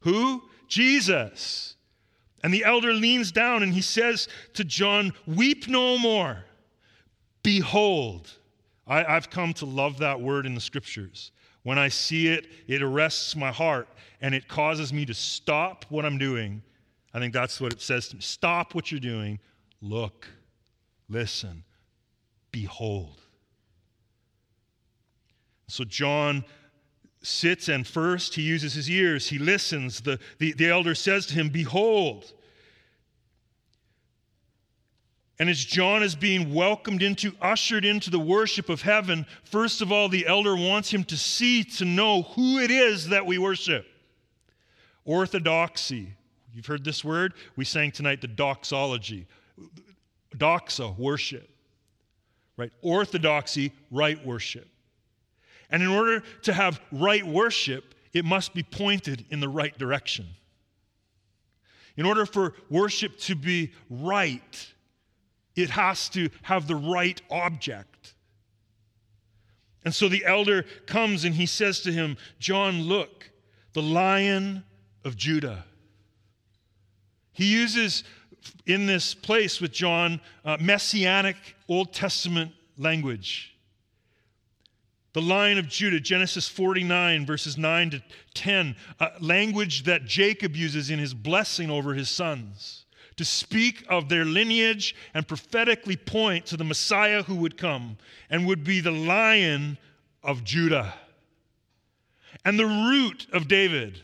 Who? 0.00 0.42
Jesus. 0.68 1.75
And 2.46 2.54
the 2.54 2.62
elder 2.62 2.92
leans 2.92 3.32
down 3.32 3.64
and 3.64 3.74
he 3.74 3.80
says 3.80 4.28
to 4.54 4.62
John, 4.62 5.12
Weep 5.26 5.66
no 5.66 5.98
more. 5.98 6.44
Behold. 7.42 8.30
I, 8.86 9.02
have 9.02 9.30
come 9.30 9.52
to 9.54 9.66
love 9.66 9.98
that 9.98 10.20
word 10.20 10.46
in 10.46 10.54
the 10.54 10.60
scriptures. 10.60 11.32
When 11.64 11.76
I 11.76 11.88
see 11.88 12.28
it, 12.28 12.46
it 12.68 12.82
arrests 12.82 13.34
my 13.34 13.50
heart 13.50 13.88
and 14.20 14.32
it 14.32 14.46
causes 14.46 14.92
me 14.92 15.04
to 15.06 15.12
stop 15.12 15.86
what 15.88 16.04
I'm 16.04 16.18
doing. 16.18 16.62
I 17.12 17.18
think 17.18 17.34
that's 17.34 17.60
what 17.60 17.72
it 17.72 17.80
says 17.80 18.06
to 18.10 18.14
me. 18.14 18.22
Stop 18.22 18.76
what 18.76 18.92
you're 18.92 19.00
doing. 19.00 19.40
Look, 19.80 20.28
listen, 21.08 21.64
behold. 22.52 23.22
So 25.66 25.82
John 25.82 26.44
sits 27.22 27.68
and 27.68 27.84
first 27.84 28.36
he 28.36 28.42
uses 28.42 28.72
his 28.72 28.88
ears, 28.88 29.26
he 29.26 29.40
listens. 29.40 30.00
The, 30.00 30.20
the, 30.38 30.52
the 30.52 30.68
elder 30.68 30.94
says 30.94 31.26
to 31.26 31.34
him, 31.34 31.48
Behold. 31.48 32.34
And 35.38 35.50
as 35.50 35.62
John 35.62 36.02
is 36.02 36.14
being 36.14 36.54
welcomed 36.54 37.02
into, 37.02 37.32
ushered 37.42 37.84
into 37.84 38.10
the 38.10 38.18
worship 38.18 38.70
of 38.70 38.80
heaven, 38.80 39.26
first 39.44 39.82
of 39.82 39.92
all, 39.92 40.08
the 40.08 40.26
elder 40.26 40.56
wants 40.56 40.90
him 40.90 41.04
to 41.04 41.16
see, 41.16 41.62
to 41.62 41.84
know 41.84 42.22
who 42.22 42.58
it 42.58 42.70
is 42.70 43.08
that 43.08 43.26
we 43.26 43.36
worship. 43.36 43.86
Orthodoxy. 45.04 46.08
You've 46.54 46.66
heard 46.66 46.84
this 46.84 47.04
word? 47.04 47.34
We 47.54 47.66
sang 47.66 47.92
tonight 47.92 48.22
the 48.22 48.28
doxology. 48.28 49.26
Doxa, 50.34 50.98
worship. 50.98 51.50
Right? 52.56 52.72
Orthodoxy, 52.80 53.72
right 53.90 54.24
worship. 54.24 54.66
And 55.70 55.82
in 55.82 55.88
order 55.88 56.22
to 56.42 56.52
have 56.54 56.80
right 56.90 57.26
worship, 57.26 57.94
it 58.14 58.24
must 58.24 58.54
be 58.54 58.62
pointed 58.62 59.26
in 59.30 59.40
the 59.40 59.48
right 59.48 59.76
direction. 59.76 60.26
In 61.98 62.06
order 62.06 62.24
for 62.24 62.54
worship 62.70 63.18
to 63.20 63.34
be 63.34 63.72
right, 63.90 64.72
it 65.56 65.70
has 65.70 66.08
to 66.10 66.28
have 66.42 66.68
the 66.68 66.76
right 66.76 67.20
object. 67.30 68.14
And 69.84 69.94
so 69.94 70.08
the 70.08 70.24
elder 70.24 70.64
comes 70.86 71.24
and 71.24 71.34
he 71.34 71.46
says 71.46 71.80
to 71.80 71.92
him, 71.92 72.16
John, 72.38 72.82
look, 72.82 73.30
the 73.72 73.82
lion 73.82 74.64
of 75.04 75.16
Judah. 75.16 75.64
He 77.32 77.46
uses 77.52 78.04
in 78.66 78.86
this 78.86 79.14
place 79.14 79.60
with 79.60 79.72
John 79.72 80.20
uh, 80.44 80.56
messianic 80.60 81.36
Old 81.68 81.92
Testament 81.92 82.52
language. 82.76 83.54
The 85.12 85.22
Lion 85.22 85.56
of 85.56 85.66
Judah, 85.66 85.98
Genesis 85.98 86.46
49, 86.46 87.24
verses 87.24 87.56
9 87.56 87.90
to 87.90 88.02
10, 88.34 88.76
language 89.20 89.84
that 89.84 90.04
Jacob 90.04 90.54
uses 90.54 90.90
in 90.90 90.98
his 90.98 91.14
blessing 91.14 91.70
over 91.70 91.94
his 91.94 92.10
sons 92.10 92.85
to 93.16 93.24
speak 93.24 93.84
of 93.88 94.08
their 94.08 94.24
lineage 94.24 94.94
and 95.14 95.26
prophetically 95.26 95.96
point 95.96 96.46
to 96.46 96.56
the 96.56 96.64
Messiah 96.64 97.22
who 97.22 97.36
would 97.36 97.56
come 97.56 97.96
and 98.30 98.46
would 98.46 98.64
be 98.64 98.80
the 98.80 98.90
Lion 98.90 99.78
of 100.22 100.44
Judah 100.44 100.94
and 102.44 102.58
the 102.58 102.66
root 102.66 103.26
of 103.32 103.48
David, 103.48 104.02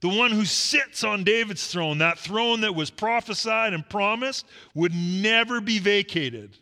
the 0.00 0.08
one 0.08 0.32
who 0.32 0.44
sits 0.44 1.04
on 1.04 1.24
David's 1.24 1.66
throne, 1.66 1.98
that 1.98 2.18
throne 2.18 2.62
that 2.62 2.74
was 2.74 2.90
prophesied 2.90 3.72
and 3.72 3.88
promised 3.88 4.46
would 4.74 4.94
never 4.94 5.60
be 5.60 5.78
vacated. 5.78 6.56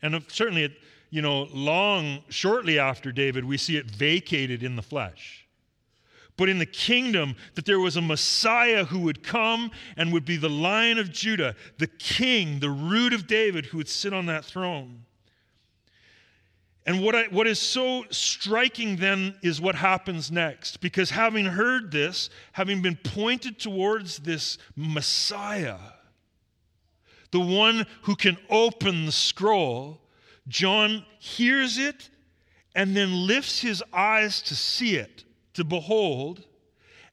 And 0.00 0.24
certainly 0.28 0.74
you 1.12 1.20
know, 1.20 1.46
long, 1.52 2.24
shortly 2.30 2.78
after 2.78 3.12
David, 3.12 3.44
we 3.44 3.58
see 3.58 3.76
it 3.76 3.84
vacated 3.84 4.62
in 4.62 4.76
the 4.76 4.82
flesh. 4.82 5.41
But 6.36 6.48
in 6.48 6.58
the 6.58 6.66
kingdom, 6.66 7.36
that 7.54 7.66
there 7.66 7.78
was 7.78 7.96
a 7.96 8.00
Messiah 8.00 8.84
who 8.84 9.00
would 9.00 9.22
come 9.22 9.70
and 9.96 10.12
would 10.12 10.24
be 10.24 10.36
the 10.36 10.48
lion 10.48 10.98
of 10.98 11.12
Judah, 11.12 11.54
the 11.78 11.86
king, 11.86 12.60
the 12.60 12.70
root 12.70 13.12
of 13.12 13.26
David, 13.26 13.66
who 13.66 13.76
would 13.78 13.88
sit 13.88 14.12
on 14.12 14.26
that 14.26 14.44
throne. 14.44 15.04
And 16.84 17.02
what, 17.02 17.14
I, 17.14 17.24
what 17.24 17.46
is 17.46 17.60
so 17.60 18.04
striking 18.10 18.96
then 18.96 19.36
is 19.42 19.60
what 19.60 19.76
happens 19.76 20.32
next. 20.32 20.80
Because 20.80 21.10
having 21.10 21.46
heard 21.46 21.92
this, 21.92 22.28
having 22.52 22.82
been 22.82 22.96
pointed 22.96 23.58
towards 23.58 24.18
this 24.18 24.58
Messiah, 24.74 25.78
the 27.30 27.40
one 27.40 27.86
who 28.02 28.16
can 28.16 28.36
open 28.50 29.06
the 29.06 29.12
scroll, 29.12 30.00
John 30.48 31.04
hears 31.18 31.78
it 31.78 32.08
and 32.74 32.96
then 32.96 33.26
lifts 33.26 33.60
his 33.60 33.82
eyes 33.92 34.42
to 34.42 34.56
see 34.56 34.96
it, 34.96 35.24
to 35.54 35.64
behold. 35.64 36.44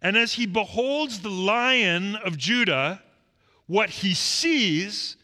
And 0.02 0.18
as 0.18 0.34
he 0.34 0.46
beholds 0.46 1.20
the 1.20 1.30
lion 1.30 2.16
of 2.16 2.38
Judah, 2.38 3.02
what 3.68 3.90
he 3.90 4.14
sees 4.14 5.18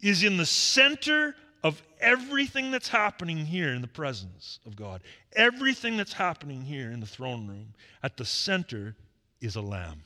is 0.00 0.24
in 0.24 0.36
the 0.36 0.46
center 0.46 1.34
of 1.62 1.82
everything 2.00 2.70
that's 2.70 2.88
happening 2.88 3.38
here 3.38 3.72
in 3.72 3.80
the 3.80 3.88
presence 3.88 4.58
of 4.66 4.74
God. 4.74 5.00
Everything 5.34 5.96
that's 5.96 6.12
happening 6.12 6.62
here 6.62 6.90
in 6.90 7.00
the 7.00 7.06
throne 7.06 7.46
room, 7.46 7.74
at 8.02 8.16
the 8.16 8.24
center 8.24 8.96
is 9.40 9.56
a 9.56 9.62
lamb. 9.62 10.02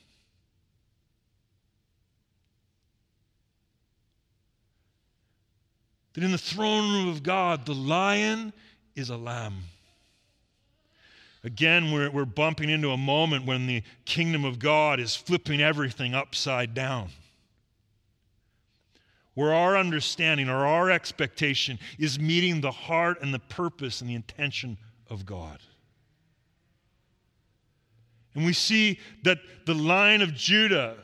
that 6.17 6.23
in 6.23 6.31
the 6.31 6.37
throne 6.39 6.91
room 6.91 7.09
of 7.09 7.21
God, 7.21 7.63
the 7.67 7.75
lion 7.75 8.51
is 8.95 9.11
a 9.11 9.15
lamb. 9.15 9.53
Again, 11.47 11.93
we're, 11.93 12.11
we're 12.11 12.25
bumping 12.25 12.69
into 12.69 12.91
a 12.91 12.97
moment 12.97 13.45
when 13.45 13.67
the 13.67 13.81
kingdom 14.03 14.43
of 14.43 14.59
God 14.59 14.99
is 14.99 15.15
flipping 15.15 15.61
everything 15.61 16.13
upside 16.13 16.73
down. 16.73 17.07
Where 19.33 19.53
our 19.53 19.77
understanding 19.77 20.49
or 20.49 20.65
our 20.65 20.91
expectation 20.91 21.79
is 21.97 22.19
meeting 22.19 22.59
the 22.59 22.71
heart 22.71 23.21
and 23.21 23.33
the 23.33 23.39
purpose 23.39 24.01
and 24.01 24.09
the 24.09 24.15
intention 24.15 24.77
of 25.09 25.25
God. 25.25 25.59
And 28.35 28.45
we 28.45 28.51
see 28.51 28.99
that 29.23 29.37
the 29.65 29.73
lion 29.73 30.21
of 30.21 30.33
Judah, 30.33 30.97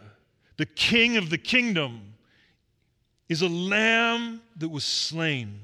the 0.57 0.65
king 0.65 1.15
of 1.15 1.29
the 1.29 1.37
kingdom, 1.37 2.15
is 3.29 3.41
a 3.43 3.47
lamb 3.47 4.41
that 4.57 4.67
was 4.67 4.83
slain. 4.83 5.61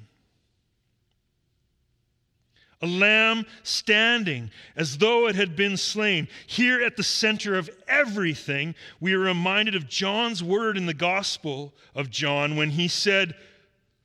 A 2.81 2.87
lamb 2.87 3.45
standing 3.63 4.51
as 4.75 4.99
though 4.99 5.27
it 5.27 5.35
had 5.35 5.55
been 5.55 5.75
slain. 5.75 6.29
Here 6.47 6.81
at 6.81 6.95
the 6.95 7.03
center 7.03 7.55
of 7.55 7.69
everything, 7.87 8.73
we 9.01 9.13
are 9.13 9.19
reminded 9.19 9.75
of 9.75 9.89
John's 9.89 10.41
word 10.41 10.77
in 10.77 10.85
the 10.85 10.93
Gospel 10.93 11.73
of 11.93 12.09
John 12.09 12.55
when 12.55 12.69
he 12.69 12.87
said, 12.87 13.35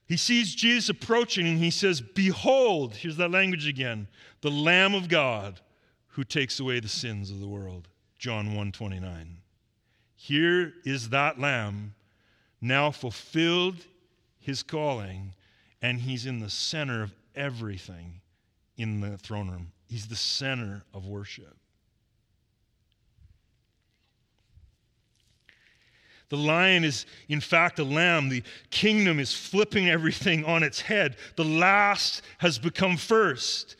he 0.06 0.16
sees 0.16 0.54
Jesus 0.54 0.88
approaching 0.88 1.46
and 1.46 1.58
he 1.58 1.70
says, 1.70 2.00
Behold, 2.00 2.96
here's 2.96 3.16
that 3.16 3.30
language 3.30 3.66
again, 3.66 4.08
the 4.40 4.50
Lamb 4.50 4.94
of 4.94 5.08
God 5.08 5.60
who 6.08 6.24
takes 6.24 6.60
away 6.60 6.80
the 6.80 6.88
sins 6.88 7.30
of 7.30 7.40
the 7.40 7.48
world. 7.48 7.88
John 8.18 8.54
1:29. 8.54 9.36
Here 10.16 10.72
is 10.84 11.10
that 11.10 11.38
lamb 11.38 11.94
now 12.60 12.90
fulfilled 12.90 13.84
his 14.38 14.62
calling, 14.62 15.34
and 15.82 16.00
he's 16.00 16.24
in 16.24 16.38
the 16.38 16.48
center 16.48 17.02
of 17.02 17.14
everything 17.34 18.20
in 18.76 19.00
the 19.00 19.18
throne 19.18 19.50
room. 19.50 19.72
He's 19.88 20.06
the 20.06 20.16
center 20.16 20.82
of 20.92 21.06
worship. 21.06 21.56
The 26.30 26.36
lion 26.36 26.84
is, 26.84 27.06
in 27.28 27.40
fact, 27.40 27.78
a 27.78 27.84
lamb. 27.84 28.28
The 28.28 28.42
kingdom 28.70 29.20
is 29.20 29.32
flipping 29.32 29.88
everything 29.88 30.44
on 30.44 30.62
its 30.62 30.80
head. 30.80 31.16
The 31.36 31.44
last 31.44 32.22
has 32.38 32.58
become 32.58 32.96
first. 32.96 33.76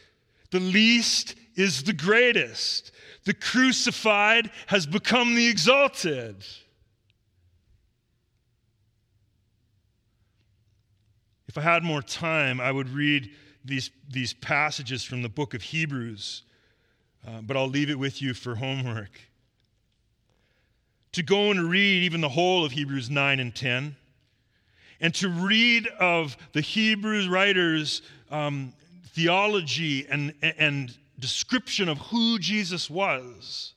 The 0.51 0.61
least 0.61 1.35
is 1.57 1.83
the 1.83 1.93
greatest. 1.93 2.93
The 3.25 3.35
crucified 3.35 4.51
has 4.67 4.87
become 4.87 5.35
the 5.35 5.49
exalted. 5.49 6.45
If 11.49 11.59
I 11.59 11.63
had 11.63 11.83
more 11.83 12.03
time, 12.03 12.61
I 12.61 12.71
would 12.71 12.89
read 12.89 13.31
these, 13.65 13.91
these 14.09 14.35
passages 14.35 15.03
from 15.05 15.23
the 15.23 15.29
book 15.29 15.55
of 15.55 15.63
Hebrews, 15.63 16.43
uh, 17.27 17.41
but 17.43 17.57
I'll 17.57 17.69
leave 17.69 17.91
it 17.91 17.99
with 17.99 18.21
you 18.21 18.35
for 18.35 18.55
homework. 18.55 19.21
To 21.13 21.23
go 21.23 21.51
and 21.51 21.71
read 21.71 22.03
even 22.03 22.21
the 22.21 22.29
whole 22.29 22.65
of 22.65 22.73
Hebrews 22.73 23.09
9 23.09 23.41
and 23.41 23.55
10, 23.55 23.97
and 25.01 25.15
to 25.15 25.29
read 25.29 25.87
of 25.99 26.37
the 26.53 26.61
Hebrews 26.61 27.29
writers' 27.29 28.03
um, 28.31 28.73
theology 29.09 30.07
and, 30.09 30.35
and 30.43 30.97
description 31.19 31.89
of 31.89 31.99
who 31.99 32.39
Jesus 32.39 32.91
was. 32.91 33.75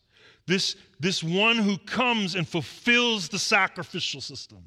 This, 0.48 0.76
this 1.00 1.24
one 1.24 1.58
who 1.58 1.78
comes 1.78 2.36
and 2.36 2.48
fulfills 2.48 3.30
the 3.30 3.40
sacrificial 3.40 4.22
system 4.22 4.64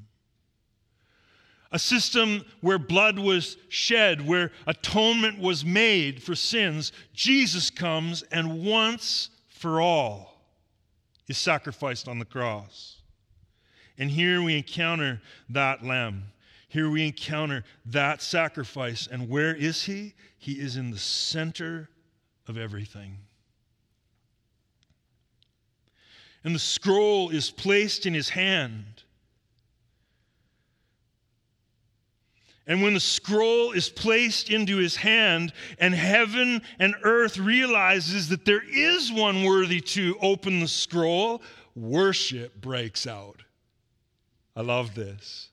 a 1.72 1.78
system 1.78 2.44
where 2.60 2.78
blood 2.78 3.18
was 3.18 3.56
shed, 3.68 4.26
where 4.26 4.50
atonement 4.66 5.38
was 5.38 5.64
made 5.64 6.22
for 6.22 6.34
sins, 6.34 6.92
Jesus 7.12 7.70
comes 7.70 8.22
and 8.32 8.64
once 8.64 9.30
for 9.48 9.80
all 9.80 10.30
is 11.28 11.38
sacrificed 11.38 12.08
on 12.08 12.18
the 12.18 12.24
cross. 12.24 12.96
And 13.98 14.10
here 14.10 14.42
we 14.42 14.56
encounter 14.56 15.20
that 15.50 15.84
lamb. 15.84 16.24
Here 16.68 16.90
we 16.90 17.06
encounter 17.06 17.64
that 17.86 18.22
sacrifice. 18.22 19.06
And 19.06 19.28
where 19.28 19.54
is 19.54 19.84
he? 19.84 20.14
He 20.38 20.52
is 20.52 20.76
in 20.76 20.90
the 20.90 20.98
center 20.98 21.88
of 22.48 22.56
everything. 22.56 23.18
And 26.42 26.54
the 26.54 26.60
scroll 26.60 27.30
is 27.30 27.50
placed 27.50 28.06
in 28.06 28.14
his 28.14 28.30
hand. 28.30 28.84
And 32.70 32.82
when 32.82 32.94
the 32.94 33.00
scroll 33.00 33.72
is 33.72 33.88
placed 33.88 34.48
into 34.48 34.76
his 34.76 34.94
hand, 34.94 35.52
and 35.80 35.92
heaven 35.92 36.62
and 36.78 36.94
earth 37.02 37.36
realizes 37.36 38.28
that 38.28 38.44
there 38.44 38.62
is 38.62 39.10
one 39.10 39.42
worthy 39.42 39.80
to 39.80 40.16
open 40.22 40.60
the 40.60 40.68
scroll, 40.68 41.42
worship 41.74 42.60
breaks 42.60 43.08
out. 43.08 43.42
I 44.54 44.60
love 44.60 44.94
this. 44.94 45.48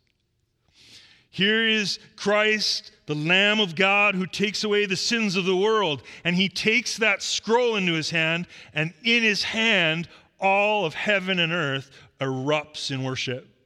Here 1.31 1.67
is 1.67 1.97
Christ, 2.17 2.91
the 3.07 3.15
Lamb 3.15 3.59
of 3.61 3.75
God, 3.75 4.13
who 4.13 4.27
takes 4.27 4.63
away 4.63 4.85
the 4.85 4.95
sins 4.95 5.35
of 5.35 5.45
the 5.45 5.57
world. 5.57 6.03
And 6.23 6.35
he 6.35 6.49
takes 6.49 6.97
that 6.97 7.23
scroll 7.23 7.77
into 7.77 7.93
his 7.93 8.11
hand, 8.11 8.45
and 8.75 8.93
in 9.03 9.23
his 9.23 9.41
hand, 9.41 10.07
all 10.39 10.85
of 10.85 10.93
heaven 10.93 11.39
and 11.39 11.51
earth 11.51 11.89
erupts 12.21 12.91
in 12.91 13.03
worship. 13.03 13.56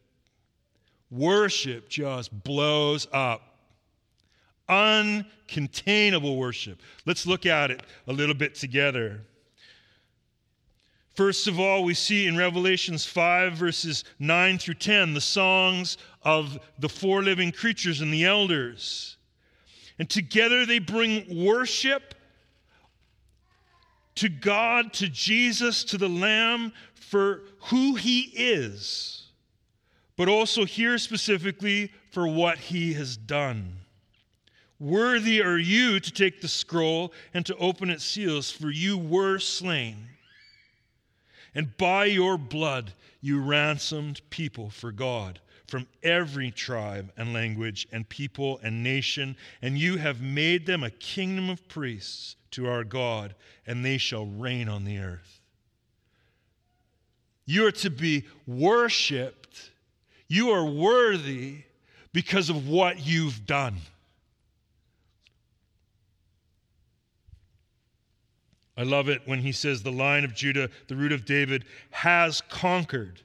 Worship 1.12 1.89
just 1.89 2.44
blows 2.44 3.06
up. 3.12 3.41
Uncontainable 4.70 6.38
worship. 6.38 6.82
Let's 7.06 7.27
look 7.27 7.46
at 7.46 7.70
it 7.70 7.84
a 8.08 8.13
little 8.13 8.34
bit 8.34 8.56
together. 8.56 9.22
First 11.15 11.48
of 11.48 11.60
all, 11.60 11.84
we 11.84 11.94
see 11.94 12.27
in 12.27 12.38
Revelations 12.38 13.06
5, 13.06 13.53
verses 13.53 14.06
9 14.20 14.58
through 14.58 14.75
10, 14.75 15.13
the 15.13 15.20
songs 15.20 15.98
of 16.24 16.58
the 16.80 16.88
four 16.88 17.22
living 17.22 17.51
creatures 17.51 18.00
and 18.00 18.13
the 18.13 18.24
elders. 18.24 19.18
And 20.00 20.10
together 20.10 20.65
they 20.65 20.80
bring 20.80 21.44
worship 21.46 22.15
to 24.15 24.30
God, 24.30 24.93
to 24.93 25.10
Jesus, 25.10 25.84
to 25.86 25.97
the 25.97 26.08
Lamb 26.08 26.71
for 26.93 27.41
who 27.63 27.95
he 27.95 28.32
is 28.34 29.20
but 30.21 30.29
also 30.29 30.65
here 30.65 30.99
specifically 30.99 31.91
for 32.12 32.27
what 32.27 32.60
he 32.60 32.93
has 32.93 33.17
done. 33.17 33.75
Worthy 34.79 35.41
are 35.41 35.57
you 35.57 35.99
to 35.99 36.12
take 36.12 36.41
the 36.41 36.47
scroll 36.47 37.12
and 37.34 37.43
to 37.47 37.55
open 37.55 37.89
its 37.89 38.03
seals, 38.03 38.51
for 38.51 38.69
you 38.69 38.99
were 38.99 39.39
slain. 39.39 39.97
And 41.55 41.75
by 41.75 42.05
your 42.05 42.38
blood 42.38 42.93
you 43.19 43.41
ransomed 43.41 44.21
people 44.29 44.69
for 44.69 44.91
God 44.91 45.39
from 45.65 45.88
every 46.03 46.51
tribe 46.51 47.12
and 47.17 47.34
language 47.34 47.88
and 47.91 48.07
people 48.07 48.60
and 48.62 48.84
nation, 48.84 49.36
and 49.63 49.75
you 49.75 49.97
have 49.97 50.21
made 50.21 50.67
them 50.67 50.84
a 50.84 50.91
kingdom 50.91 51.49
of 51.49 51.67
priests 51.67 52.36
to 52.51 52.67
our 52.69 52.84
God, 52.84 53.34
and 53.65 53.84
they 53.84 53.97
shall 53.97 54.27
reign 54.27 54.69
on 54.69 54.86
the 54.86 54.99
earth. 54.99 55.41
You 57.47 57.65
are 57.65 57.71
to 57.71 57.89
be 57.89 58.27
worshiped 58.45 59.71
you 60.32 60.52
are 60.52 60.63
worthy 60.63 61.58
because 62.13 62.50
of 62.50 62.70
what 62.70 63.06
you've 63.06 63.46
done. 63.46 63.76
I 68.78 68.84
love 68.84 69.10
it 69.10 69.24
when 69.26 69.39
he 69.39 69.52
says, 69.52 69.84
The 69.84 69.91
lion 69.91 70.24
of 70.24 70.34
Judah, 70.34 70.70
the 70.88 70.96
root 70.96 71.12
of 71.12 71.26
David, 71.26 71.65
has 71.89 72.39
conquered 72.50 73.22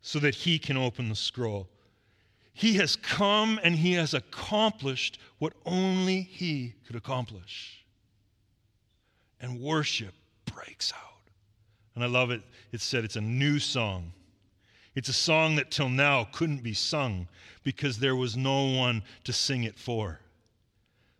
so 0.00 0.18
that 0.20 0.34
he 0.34 0.58
can 0.58 0.78
open 0.78 1.10
the 1.10 1.14
scroll. 1.14 1.68
He 2.54 2.76
has 2.76 2.96
come 2.96 3.60
and 3.62 3.74
he 3.76 3.92
has 3.92 4.14
accomplished 4.14 5.18
what 5.38 5.52
only 5.66 6.22
he 6.22 6.76
could 6.86 6.96
accomplish. 6.96 7.84
And 9.38 9.60
worship 9.60 10.14
breaks 10.46 10.94
out. 10.94 11.30
And 11.94 12.02
I 12.02 12.06
love 12.06 12.30
it. 12.30 12.40
It 12.72 12.80
said 12.80 13.04
it's 13.04 13.16
a 13.16 13.20
new 13.20 13.58
song. 13.58 14.12
It's 14.96 15.10
a 15.10 15.12
song 15.12 15.56
that 15.56 15.70
till 15.70 15.90
now 15.90 16.26
couldn't 16.32 16.62
be 16.62 16.72
sung 16.72 17.28
because 17.62 17.98
there 17.98 18.16
was 18.16 18.34
no 18.34 18.64
one 18.64 19.02
to 19.24 19.32
sing 19.32 19.62
it 19.62 19.78
for. 19.78 20.20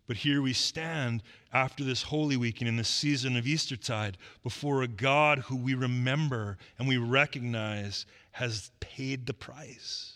But 0.07 0.17
here 0.17 0.41
we 0.41 0.53
stand 0.53 1.21
after 1.53 1.83
this 1.83 2.01
Holy 2.01 2.37
Week 2.37 2.59
and 2.59 2.67
in 2.67 2.77
this 2.77 2.87
season 2.89 3.37
of 3.37 3.45
Eastertide 3.45 4.17
before 4.41 4.81
a 4.81 4.87
God 4.87 5.39
who 5.39 5.55
we 5.55 5.75
remember 5.75 6.57
and 6.79 6.87
we 6.87 6.97
recognize 6.97 8.07
has 8.31 8.71
paid 8.79 9.27
the 9.27 9.33
price, 9.33 10.13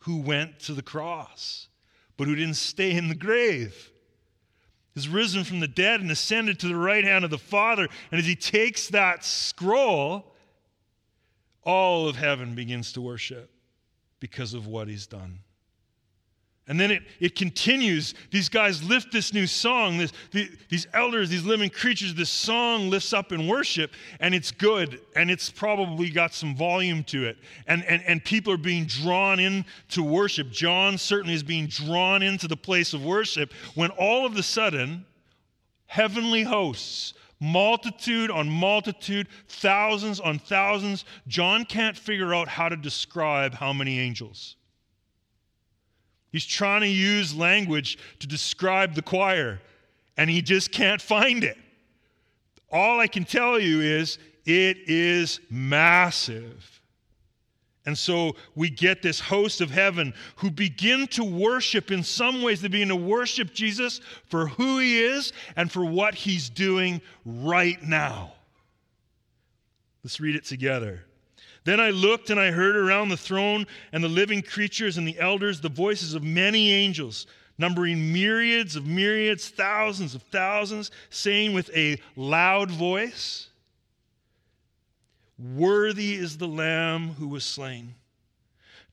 who 0.00 0.20
went 0.20 0.58
to 0.60 0.74
the 0.74 0.82
cross, 0.82 1.68
but 2.16 2.26
who 2.26 2.34
didn't 2.34 2.54
stay 2.54 2.92
in 2.92 3.08
the 3.08 3.14
grave. 3.14 3.92
Is 4.96 5.08
risen 5.08 5.44
from 5.44 5.60
the 5.60 5.68
dead 5.68 6.00
and 6.00 6.10
ascended 6.10 6.58
to 6.60 6.68
the 6.68 6.74
right 6.74 7.04
hand 7.04 7.24
of 7.24 7.30
the 7.30 7.36
Father. 7.36 7.86
And 8.10 8.18
as 8.18 8.24
he 8.24 8.34
takes 8.34 8.88
that 8.88 9.26
scroll, 9.26 10.32
all 11.66 12.08
of 12.08 12.16
heaven 12.16 12.54
begins 12.54 12.92
to 12.92 13.02
worship 13.02 13.50
because 14.20 14.54
of 14.54 14.66
what 14.66 14.88
he's 14.88 15.06
done. 15.06 15.40
And 16.68 16.80
then 16.80 16.90
it, 16.90 17.02
it 17.20 17.36
continues. 17.36 18.14
These 18.32 18.48
guys 18.48 18.82
lift 18.82 19.12
this 19.12 19.32
new 19.32 19.46
song. 19.46 19.98
This, 19.98 20.12
the, 20.32 20.50
these 20.68 20.88
elders, 20.92 21.28
these 21.28 21.44
living 21.44 21.70
creatures, 21.70 22.14
this 22.14 22.30
song 22.30 22.90
lifts 22.90 23.12
up 23.12 23.30
in 23.30 23.46
worship, 23.46 23.92
and 24.18 24.34
it's 24.34 24.50
good, 24.50 25.00
and 25.14 25.30
it's 25.30 25.48
probably 25.48 26.10
got 26.10 26.34
some 26.34 26.56
volume 26.56 27.04
to 27.04 27.24
it. 27.26 27.36
And, 27.68 27.84
and, 27.84 28.02
and 28.02 28.24
people 28.24 28.52
are 28.52 28.58
being 28.58 28.86
drawn 28.86 29.38
in 29.38 29.64
to 29.90 30.02
worship. 30.02 30.50
John 30.50 30.98
certainly 30.98 31.34
is 31.34 31.44
being 31.44 31.68
drawn 31.68 32.22
into 32.22 32.48
the 32.48 32.56
place 32.56 32.94
of 32.94 33.04
worship 33.04 33.52
when 33.76 33.90
all 33.90 34.26
of 34.26 34.36
a 34.36 34.42
sudden, 34.42 35.04
heavenly 35.86 36.42
hosts 36.42 37.14
multitude 37.40 38.30
on 38.30 38.48
multitude, 38.48 39.28
thousands 39.48 40.20
on 40.20 40.38
thousands. 40.38 41.04
John 41.28 41.64
can't 41.64 41.96
figure 41.96 42.34
out 42.34 42.48
how 42.48 42.68
to 42.68 42.76
describe 42.76 43.54
how 43.54 43.72
many 43.72 43.98
angels. 43.98 44.56
He's 46.32 46.46
trying 46.46 46.82
to 46.82 46.88
use 46.88 47.34
language 47.34 47.98
to 48.18 48.26
describe 48.26 48.94
the 48.94 49.02
choir, 49.02 49.60
and 50.16 50.28
he 50.28 50.42
just 50.42 50.72
can't 50.72 51.00
find 51.00 51.44
it. 51.44 51.56
All 52.70 53.00
I 53.00 53.06
can 53.06 53.24
tell 53.24 53.58
you 53.58 53.80
is 53.80 54.18
it 54.44 54.78
is 54.86 55.40
massive. 55.50 56.75
And 57.86 57.96
so 57.96 58.34
we 58.56 58.68
get 58.68 59.00
this 59.00 59.20
host 59.20 59.60
of 59.60 59.70
heaven 59.70 60.12
who 60.36 60.50
begin 60.50 61.06
to 61.08 61.22
worship 61.22 61.92
in 61.92 62.02
some 62.02 62.42
ways. 62.42 62.60
They 62.60 62.68
begin 62.68 62.88
to 62.88 62.96
worship 62.96 63.54
Jesus 63.54 64.00
for 64.24 64.48
who 64.48 64.78
he 64.78 65.00
is 65.00 65.32
and 65.54 65.70
for 65.70 65.84
what 65.84 66.16
he's 66.16 66.50
doing 66.50 67.00
right 67.24 67.80
now. 67.80 68.32
Let's 70.02 70.20
read 70.20 70.34
it 70.34 70.44
together. 70.44 71.04
Then 71.62 71.80
I 71.80 71.90
looked 71.90 72.30
and 72.30 72.38
I 72.38 72.50
heard 72.50 72.76
around 72.76 73.08
the 73.08 73.16
throne 73.16 73.66
and 73.92 74.02
the 74.02 74.08
living 74.08 74.42
creatures 74.42 74.98
and 74.98 75.06
the 75.06 75.18
elders 75.18 75.60
the 75.60 75.68
voices 75.68 76.14
of 76.14 76.24
many 76.24 76.72
angels, 76.72 77.26
numbering 77.56 78.12
myriads 78.12 78.74
of 78.74 78.86
myriads, 78.86 79.48
thousands 79.48 80.16
of 80.16 80.22
thousands, 80.22 80.90
saying 81.10 81.54
with 81.54 81.70
a 81.74 82.00
loud 82.16 82.70
voice, 82.70 83.48
Worthy 85.38 86.14
is 86.14 86.38
the 86.38 86.48
Lamb 86.48 87.10
who 87.10 87.28
was 87.28 87.44
slain 87.44 87.94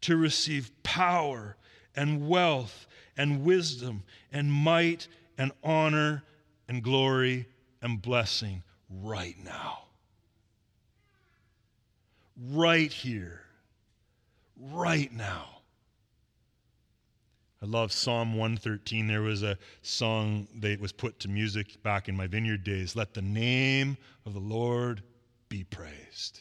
to 0.02 0.18
receive 0.18 0.72
power 0.84 1.56
and 1.96 2.28
wealth 2.28 2.86
and 3.16 3.44
wisdom 3.44 4.04
and 4.32 4.52
might 4.52 5.08
and 5.38 5.52
honor 5.64 6.24
and 6.68 6.84
glory 6.84 7.46
and 7.82 8.02
blessing 8.02 8.64
right 8.90 9.38
now. 9.44 9.84
Right 12.52 12.92
here. 12.92 13.42
Right 14.60 15.12
now. 15.12 15.50
I 17.62 17.66
love 17.66 17.94
Psalm 17.94 18.34
113. 18.34 19.08
There 19.08 19.22
was 19.22 19.44
a 19.44 19.58
song 19.84 20.48
that 20.56 20.82
was 20.82 20.92
put 20.92 21.20
to 21.22 21.30
music 21.30 21.82
back 21.82 22.10
in 22.10 22.18
my 22.18 22.28
vineyard 22.28 22.66
days. 22.66 22.94
Let 22.94 23.14
the 23.14 23.22
name 23.22 23.96
of 24.26 24.34
the 24.34 24.42
Lord 24.42 25.02
be 25.54 25.64
praised. 25.66 26.40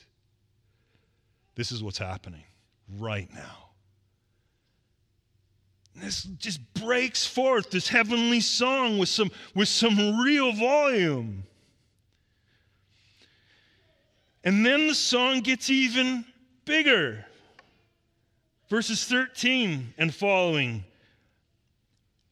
This 1.55 1.70
is 1.70 1.83
what's 1.83 1.98
happening 1.98 2.44
right 2.98 3.29
now. 3.35 3.68
this 5.94 6.22
just 6.22 6.61
breaks 6.72 7.27
forth 7.27 7.70
this 7.70 7.88
heavenly 7.88 8.40
song 8.40 8.96
with 8.96 9.11
some, 9.11 9.31
with 9.55 9.68
some 9.68 10.18
real 10.18 10.53
volume. 10.55 11.44
And 14.44 14.64
then 14.64 14.87
the 14.87 14.94
song 14.94 15.40
gets 15.40 15.68
even 15.68 16.25
bigger. 16.64 17.27
Verses 18.70 19.05
13 19.05 19.92
and 19.98 20.14
following. 20.14 20.85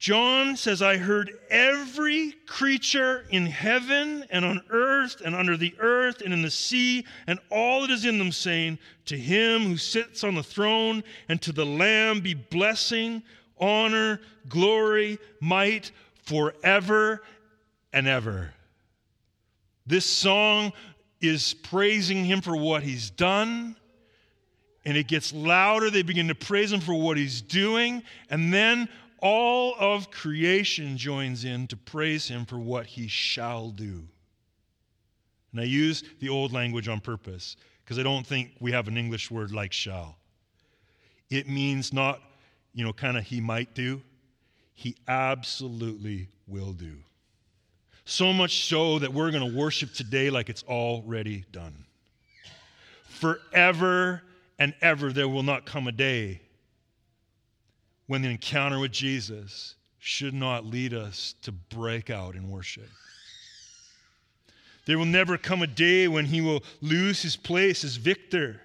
John 0.01 0.57
says, 0.57 0.81
I 0.81 0.97
heard 0.97 1.39
every 1.51 2.33
creature 2.47 3.27
in 3.29 3.45
heaven 3.45 4.25
and 4.31 4.47
on 4.47 4.63
earth 4.71 5.21
and 5.23 5.35
under 5.35 5.59
the 5.59 5.75
earth 5.79 6.23
and 6.23 6.33
in 6.33 6.41
the 6.41 6.51
sea 6.51 7.05
and 7.27 7.39
all 7.51 7.83
that 7.83 7.91
is 7.91 8.07
in 8.07 8.19
them 8.19 8.33
saying, 8.33 8.79
To 9.07 9.19
him 9.19 9.65
who 9.65 9.77
sits 9.77 10.25
on 10.25 10.37
the 10.37 10.43
throne 10.43 11.05
and 11.29 11.41
to 11.43 11.53
the 11.53 11.67
Lamb 11.67 12.23
be 12.23 12.33
blessing, 12.33 13.23
honor, 13.59 14.23
glory, 14.49 15.19
might 15.39 15.93
forever 16.25 17.23
and 17.93 18.09
ever. 18.09 18.55
This 19.87 20.07
song 20.07 20.73
is 21.21 21.53
praising 21.53 22.25
him 22.25 22.41
for 22.41 22.57
what 22.57 22.83
he's 22.83 23.11
done. 23.11 23.77
And 24.87 24.97
it 24.97 25.09
gets 25.09 25.35
louder. 25.35 25.91
They 25.91 26.01
begin 26.01 26.29
to 26.29 26.35
praise 26.35 26.73
him 26.73 26.81
for 26.81 26.95
what 26.95 27.19
he's 27.19 27.43
doing. 27.43 28.03
And 28.31 28.51
then 28.51 28.89
all 29.23 29.75
of 29.79 30.11
creation 30.11 30.97
joins 30.97 31.45
in 31.45 31.67
to 31.69 31.77
praise 31.77 32.29
him 32.29 32.45
for 32.45 32.59
what 32.59 32.87
he 32.87 33.09
shall 33.09 33.71
do. 33.71 34.03
And 35.53 35.61
I 35.61 35.65
use 35.65 36.03
the 36.21 36.29
old 36.29 36.53
language 36.53 36.89
on 36.89 37.01
purpose 37.01 37.57
because 37.85 37.99
I 37.99 38.03
don't 38.03 38.27
think 38.27 38.53
we 38.61 38.73
have 38.73 38.89
an 38.89 38.97
English 38.97 39.31
word 39.31 39.53
like 39.53 39.73
shall. 39.73 40.17
It 41.29 41.49
means 41.49 41.93
not, 41.93 42.21
you 42.73 42.85
know, 42.85 42.93
kind 42.93 43.17
of 43.17 43.25
he 43.25 43.41
might 43.41 43.75
do, 43.75 44.01
he 44.75 44.97
absolutely 45.09 46.29
will 46.47 46.73
do. 46.73 46.97
So 48.05 48.33
much 48.33 48.65
so 48.65 48.99
that 48.99 49.13
we're 49.13 49.31
going 49.31 49.49
to 49.49 49.57
worship 49.57 49.93
today 49.93 50.31
like 50.31 50.49
it's 50.49 50.65
already 50.65 51.45
done. 51.53 51.85
Forever 53.05 54.23
and 54.59 54.75
ever, 54.81 55.13
there 55.13 55.29
will 55.29 55.43
not 55.43 55.67
come 55.67 55.87
a 55.87 55.93
day 55.93 56.41
when 58.11 58.23
the 58.23 58.29
encounter 58.29 58.81
with 58.81 58.91
Jesus 58.91 59.77
should 60.01 60.35
not 60.35 60.67
lead 60.67 60.93
us 60.93 61.37
to 61.43 61.53
break 61.53 62.11
out 62.11 62.35
in 62.35 62.51
worship. 62.51 62.89
There 64.85 64.99
will 64.99 65.05
never 65.05 65.39
come 65.39 65.63
a 65.63 65.69
day 65.69 66.09
when 66.09 66.25
he 66.25 66.41
will 66.41 66.65
lose 66.81 67.23
his 67.23 67.37
place 67.37 67.85
as 67.85 67.95
victor, 67.95 68.63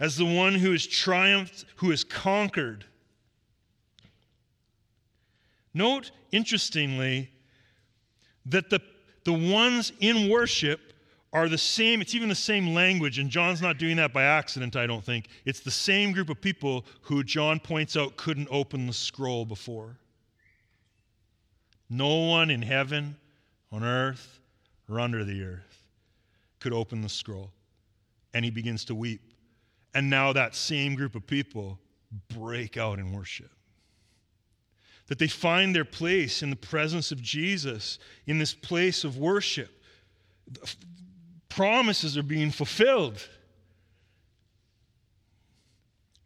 as 0.00 0.16
the 0.16 0.24
one 0.24 0.56
who 0.56 0.72
has 0.72 0.84
triumphed, 0.84 1.64
who 1.76 1.90
has 1.90 2.02
conquered. 2.02 2.84
Note, 5.72 6.10
interestingly, 6.32 7.30
that 8.46 8.68
the, 8.68 8.80
the 9.22 9.32
ones 9.32 9.92
in 10.00 10.28
worship 10.28 10.80
are 11.34 11.48
the 11.48 11.58
same, 11.58 12.00
it's 12.00 12.14
even 12.14 12.28
the 12.28 12.34
same 12.34 12.72
language, 12.72 13.18
and 13.18 13.28
John's 13.28 13.60
not 13.60 13.76
doing 13.76 13.96
that 13.96 14.12
by 14.12 14.22
accident, 14.22 14.76
I 14.76 14.86
don't 14.86 15.04
think. 15.04 15.26
It's 15.44 15.58
the 15.58 15.70
same 15.70 16.12
group 16.12 16.30
of 16.30 16.40
people 16.40 16.86
who 17.02 17.24
John 17.24 17.58
points 17.58 17.96
out 17.96 18.16
couldn't 18.16 18.46
open 18.52 18.86
the 18.86 18.92
scroll 18.92 19.44
before. 19.44 19.98
No 21.90 22.28
one 22.28 22.50
in 22.50 22.62
heaven, 22.62 23.16
on 23.72 23.82
earth, 23.82 24.38
or 24.88 25.00
under 25.00 25.24
the 25.24 25.42
earth 25.42 25.88
could 26.60 26.72
open 26.72 27.02
the 27.02 27.08
scroll. 27.08 27.50
And 28.32 28.44
he 28.44 28.52
begins 28.52 28.84
to 28.86 28.94
weep. 28.94 29.20
And 29.92 30.08
now 30.08 30.32
that 30.32 30.54
same 30.54 30.94
group 30.94 31.16
of 31.16 31.26
people 31.26 31.80
break 32.28 32.76
out 32.76 33.00
in 33.00 33.12
worship. 33.12 33.50
That 35.08 35.18
they 35.18 35.28
find 35.28 35.74
their 35.74 35.84
place 35.84 36.42
in 36.44 36.50
the 36.50 36.56
presence 36.56 37.10
of 37.10 37.20
Jesus, 37.20 37.98
in 38.26 38.38
this 38.38 38.54
place 38.54 39.02
of 39.02 39.18
worship 39.18 39.70
promises 41.54 42.16
are 42.16 42.22
being 42.22 42.50
fulfilled. 42.50 43.28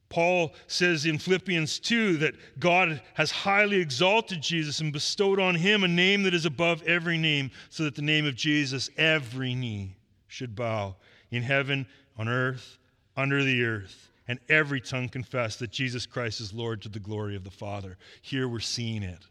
Paul 0.09 0.55
says 0.67 1.05
in 1.05 1.19
Philippians 1.19 1.79
2 1.81 2.17
that 2.19 2.35
God 2.59 3.03
has 3.15 3.31
highly 3.31 3.77
exalted 3.77 4.41
Jesus 4.41 4.81
and 4.81 4.93
bestowed 4.93 5.39
on 5.39 5.55
him 5.55 5.85
a 5.85 5.89
name 5.89 6.23
that 6.23 6.33
is 6.33 6.47
above 6.47 6.83
every 6.85 7.19
name, 7.19 7.51
so 7.69 7.85
that 7.85 7.95
the 7.95 8.03
name 8.03 8.27
of 8.27 8.37
Jesus 8.37 8.89
every 8.97 9.55
knee 9.55 9.97
should 10.29 10.57
bow 10.57 10.97
in 11.31 11.43
heaven, 11.43 11.87
on 12.17 12.27
earth, 12.27 12.79
under 13.17 13.45
the 13.45 13.63
earth, 13.65 14.09
and 14.29 14.39
every 14.49 14.81
tongue 14.81 15.11
confess 15.11 15.57
that 15.57 15.71
Jesus 15.71 16.07
Christ 16.07 16.41
is 16.41 16.55
Lord 16.55 16.81
to 16.83 16.89
the 16.89 17.01
glory 17.01 17.37
of 17.37 17.45
the 17.45 17.51
Father. 17.51 17.99
Here 18.23 18.49
we're 18.49 18.61
seeing 18.61 19.03
it. 19.03 19.27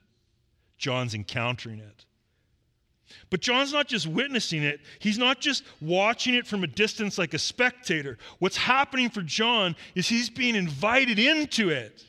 John's 0.78 1.16
encountering 1.16 1.80
it. 1.80 2.06
But 3.30 3.42
John's 3.42 3.74
not 3.74 3.88
just 3.88 4.08
witnessing 4.08 4.64
it, 4.64 4.82
he's 5.00 5.18
not 5.18 5.40
just 5.40 5.64
watching 5.82 6.34
it 6.34 6.48
from 6.48 6.64
a 6.64 6.68
distance 6.68 7.18
like 7.18 7.34
a 7.34 7.40
spectator. 7.40 8.18
What's 8.40 8.58
happening 8.58 9.10
for 9.10 9.22
John 9.22 9.76
is 9.96 10.08
he's 10.08 10.30
being 10.30 10.56
invited 10.56 11.20
into 11.20 11.70
it, 11.70 12.04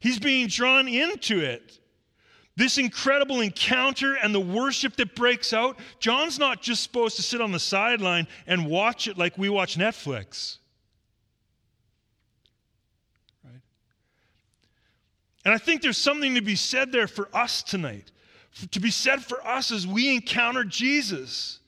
he's 0.00 0.18
being 0.18 0.48
drawn 0.48 0.88
into 0.88 1.40
it. 1.40 1.78
This 2.56 2.78
incredible 2.78 3.42
encounter 3.42 4.14
and 4.14 4.34
the 4.34 4.40
worship 4.40 4.96
that 4.96 5.14
breaks 5.14 5.52
out, 5.52 5.78
John's 6.00 6.38
not 6.38 6.62
just 6.62 6.82
supposed 6.82 7.16
to 7.16 7.22
sit 7.22 7.42
on 7.42 7.52
the 7.52 7.60
sideline 7.60 8.26
and 8.46 8.66
watch 8.66 9.08
it 9.08 9.18
like 9.18 9.36
we 9.36 9.50
watch 9.50 9.76
Netflix. 9.76 10.56
Right? 13.44 13.60
And 15.44 15.52
I 15.52 15.58
think 15.58 15.82
there's 15.82 15.98
something 15.98 16.34
to 16.34 16.40
be 16.40 16.56
said 16.56 16.92
there 16.92 17.06
for 17.06 17.28
us 17.34 17.62
tonight 17.62 18.10
to 18.70 18.80
be 18.80 18.90
said 18.90 19.22
for 19.22 19.46
us 19.46 19.70
as 19.70 19.86
we 19.86 20.14
encounter 20.14 20.64
Jesus. 20.64 21.60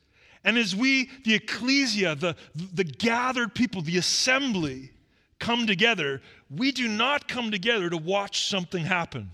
And 0.44 0.57
as 0.57 0.74
we, 0.74 1.11
the 1.24 1.35
ecclesia, 1.35 2.14
the, 2.14 2.37
the 2.55 2.85
gathered 2.85 3.55
people, 3.55 3.83
the 3.83 3.98
assembly, 3.98 4.92
come 5.38 5.66
together, 5.66 6.22
we 6.51 6.72
do 6.72 6.88
not 6.88 7.29
come 7.29 7.51
together 7.51 7.90
to 7.90 7.96
watch 7.96 8.46
something 8.46 8.85
happen. 8.85 9.31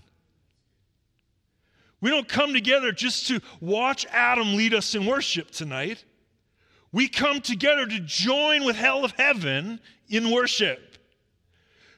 We 2.01 2.09
don't 2.09 2.27
come 2.27 2.53
together 2.53 2.91
just 2.91 3.27
to 3.27 3.41
watch 3.61 4.05
Adam 4.11 4.55
lead 4.55 4.73
us 4.73 4.93
in 4.93 5.05
worship 5.05 5.51
tonight. 5.51 6.03
We 6.91 7.07
come 7.07 7.41
together 7.41 7.85
to 7.85 7.99
join 8.01 8.63
with 8.63 8.75
hell 8.75 9.03
of 9.03 9.11
heaven 9.13 9.79
in 10.09 10.31
worship. 10.31 10.97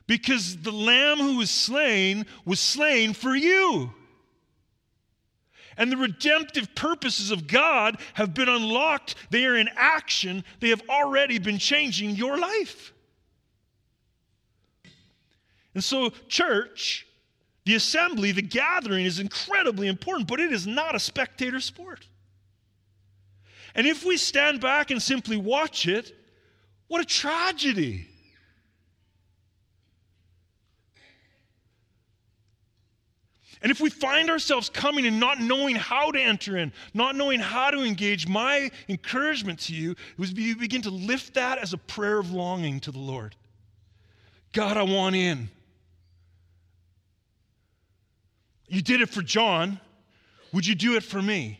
Because 0.05 0.57
the 0.57 0.71
lamb 0.71 1.17
who 1.17 1.37
was 1.37 1.51
slain 1.51 2.25
was 2.45 2.59
slain 2.59 3.13
for 3.13 3.35
you. 3.35 3.93
And 5.77 5.91
the 5.91 5.97
redemptive 5.97 6.73
purposes 6.73 7.29
of 7.29 7.47
God 7.47 7.99
have 8.15 8.33
been 8.33 8.49
unlocked. 8.49 9.15
They 9.29 9.45
are 9.45 9.55
in 9.55 9.69
action. 9.75 10.43
They 10.59 10.69
have 10.69 10.81
already 10.89 11.37
been 11.37 11.59
changing 11.59 12.15
your 12.15 12.37
life. 12.37 12.93
And 15.75 15.83
so, 15.83 16.09
church, 16.27 17.05
the 17.65 17.75
assembly, 17.75 18.31
the 18.31 18.41
gathering 18.41 19.05
is 19.05 19.19
incredibly 19.19 19.87
important, 19.87 20.27
but 20.27 20.39
it 20.39 20.51
is 20.51 20.65
not 20.65 20.95
a 20.95 20.99
spectator 20.99 21.59
sport. 21.59 22.07
And 23.75 23.85
if 23.85 24.03
we 24.03 24.17
stand 24.17 24.59
back 24.59 24.89
and 24.89 24.99
simply 24.99 25.37
watch 25.37 25.87
it, 25.87 26.11
what 26.87 27.01
a 27.01 27.05
tragedy. 27.05 28.07
And 33.61 33.71
if 33.71 33.79
we 33.79 33.89
find 33.89 34.29
ourselves 34.29 34.69
coming 34.69 35.05
and 35.05 35.19
not 35.19 35.39
knowing 35.39 35.75
how 35.75 36.11
to 36.11 36.19
enter 36.19 36.57
in, 36.57 36.71
not 36.93 37.15
knowing 37.15 37.39
how 37.39 37.71
to 37.71 37.81
engage, 37.81 38.27
my 38.27 38.69
encouragement 38.87 39.59
to 39.61 39.73
you 39.73 39.95
was 40.17 40.31
you 40.33 40.55
begin 40.55 40.83
to 40.83 40.91
lift 40.91 41.33
that 41.33 41.57
as 41.57 41.73
a 41.73 41.77
prayer 41.77 42.19
of 42.19 42.31
longing 42.31 42.79
to 42.81 42.91
the 42.91 42.99
Lord. 42.99 43.35
God, 44.53 44.77
I 44.77 44.83
want 44.83 45.15
in. 45.15 45.49
You 48.67 48.81
did 48.81 49.01
it 49.01 49.09
for 49.09 49.21
John. 49.21 49.79
Would 50.53 50.67
you 50.67 50.75
do 50.75 50.95
it 50.95 51.03
for 51.03 51.21
me? 51.21 51.59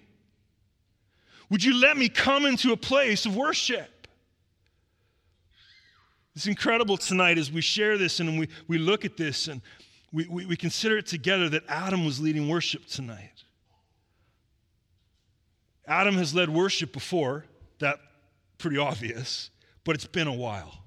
Would 1.49 1.63
you 1.63 1.79
let 1.79 1.97
me 1.97 2.09
come 2.09 2.45
into 2.45 2.73
a 2.73 2.77
place 2.77 3.25
of 3.25 3.35
worship? 3.35 4.07
It's 6.35 6.45
incredible 6.45 6.97
tonight 6.97 7.37
as 7.37 7.51
we 7.51 7.61
share 7.61 7.97
this 7.97 8.19
and 8.19 8.37
we, 8.37 8.49
we 8.67 8.77
look 8.77 9.05
at 9.05 9.17
this 9.17 9.47
and 9.47 9.61
we, 10.11 10.25
we, 10.27 10.45
we 10.45 10.55
consider 10.55 10.97
it 10.97 11.07
together 11.07 11.49
that 11.49 11.63
Adam 11.67 12.05
was 12.05 12.19
leading 12.19 12.47
worship 12.47 12.85
tonight. 12.85 13.43
Adam 15.87 16.15
has 16.15 16.35
led 16.35 16.49
worship 16.49 16.91
before, 16.91 17.45
that 17.79 17.99
pretty 18.57 18.77
obvious, 18.77 19.49
but 19.83 19.95
it's 19.95 20.05
been 20.05 20.27
a 20.27 20.33
while. 20.33 20.83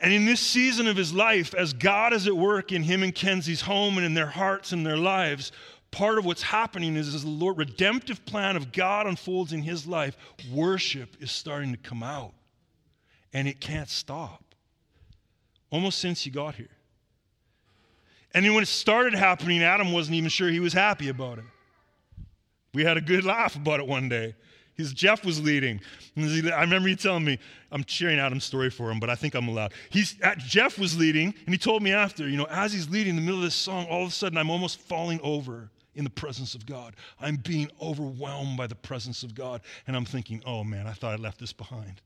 And 0.00 0.12
in 0.12 0.24
this 0.24 0.40
season 0.40 0.88
of 0.88 0.96
his 0.96 1.14
life, 1.14 1.54
as 1.54 1.72
God 1.72 2.12
is 2.12 2.26
at 2.26 2.36
work 2.36 2.72
in 2.72 2.82
him 2.82 3.04
and 3.04 3.14
Kenzie's 3.14 3.60
home 3.60 3.96
and 3.96 4.06
in 4.06 4.14
their 4.14 4.26
hearts 4.26 4.72
and 4.72 4.84
their 4.84 4.96
lives, 4.96 5.52
part 5.92 6.18
of 6.18 6.24
what's 6.24 6.42
happening 6.42 6.96
is 6.96 7.14
as 7.14 7.22
the 7.22 7.30
Lord 7.30 7.58
redemptive 7.58 8.24
plan 8.26 8.56
of 8.56 8.72
God 8.72 9.06
unfolds 9.06 9.52
in 9.52 9.62
his 9.62 9.86
life, 9.86 10.16
worship 10.52 11.16
is 11.20 11.30
starting 11.30 11.70
to 11.70 11.78
come 11.78 12.02
out. 12.02 12.32
And 13.32 13.46
it 13.46 13.60
can't 13.60 13.88
stop. 13.88 14.41
Almost 15.72 15.98
since 15.98 16.24
you 16.24 16.30
got 16.30 16.54
here. 16.54 16.68
And 18.34 18.44
when 18.54 18.62
it 18.62 18.68
started 18.68 19.14
happening, 19.14 19.62
Adam 19.62 19.92
wasn't 19.92 20.16
even 20.16 20.30
sure 20.30 20.48
he 20.48 20.60
was 20.60 20.72
happy 20.72 21.08
about 21.08 21.38
it. 21.38 21.44
We 22.74 22.84
had 22.84 22.96
a 22.96 23.00
good 23.00 23.24
laugh 23.24 23.56
about 23.56 23.80
it 23.80 23.86
one 23.86 24.08
day. 24.08 24.34
His 24.74 24.92
Jeff 24.92 25.24
was 25.24 25.42
leading. 25.42 25.80
I 26.16 26.60
remember 26.62 26.88
you 26.88 26.96
telling 26.96 27.24
me, 27.24 27.38
I'm 27.70 27.84
sharing 27.86 28.18
Adam's 28.18 28.44
story 28.44 28.70
for 28.70 28.90
him, 28.90 29.00
but 29.00 29.10
I 29.10 29.14
think 29.14 29.34
I'm 29.34 29.48
allowed. 29.48 29.72
He's, 29.90 30.16
uh, 30.22 30.34
Jeff 30.38 30.78
was 30.78 30.96
leading, 30.96 31.34
and 31.44 31.54
he 31.54 31.58
told 31.58 31.82
me 31.82 31.92
after, 31.92 32.26
you 32.26 32.38
know, 32.38 32.46
as 32.50 32.72
he's 32.72 32.88
leading 32.88 33.10
in 33.10 33.16
the 33.16 33.22
middle 33.22 33.38
of 33.38 33.44
this 33.44 33.54
song, 33.54 33.86
all 33.90 34.02
of 34.02 34.08
a 34.08 34.12
sudden 34.12 34.38
I'm 34.38 34.50
almost 34.50 34.80
falling 34.80 35.20
over 35.22 35.70
in 35.94 36.04
the 36.04 36.10
presence 36.10 36.54
of 36.54 36.64
God. 36.64 36.96
I'm 37.20 37.36
being 37.36 37.70
overwhelmed 37.80 38.56
by 38.56 38.66
the 38.66 38.74
presence 38.74 39.22
of 39.22 39.34
God. 39.34 39.60
And 39.86 39.94
I'm 39.94 40.06
thinking, 40.06 40.42
oh 40.46 40.64
man, 40.64 40.86
I 40.86 40.92
thought 40.92 41.12
I 41.12 41.16
left 41.16 41.38
this 41.38 41.52
behind. 41.52 42.00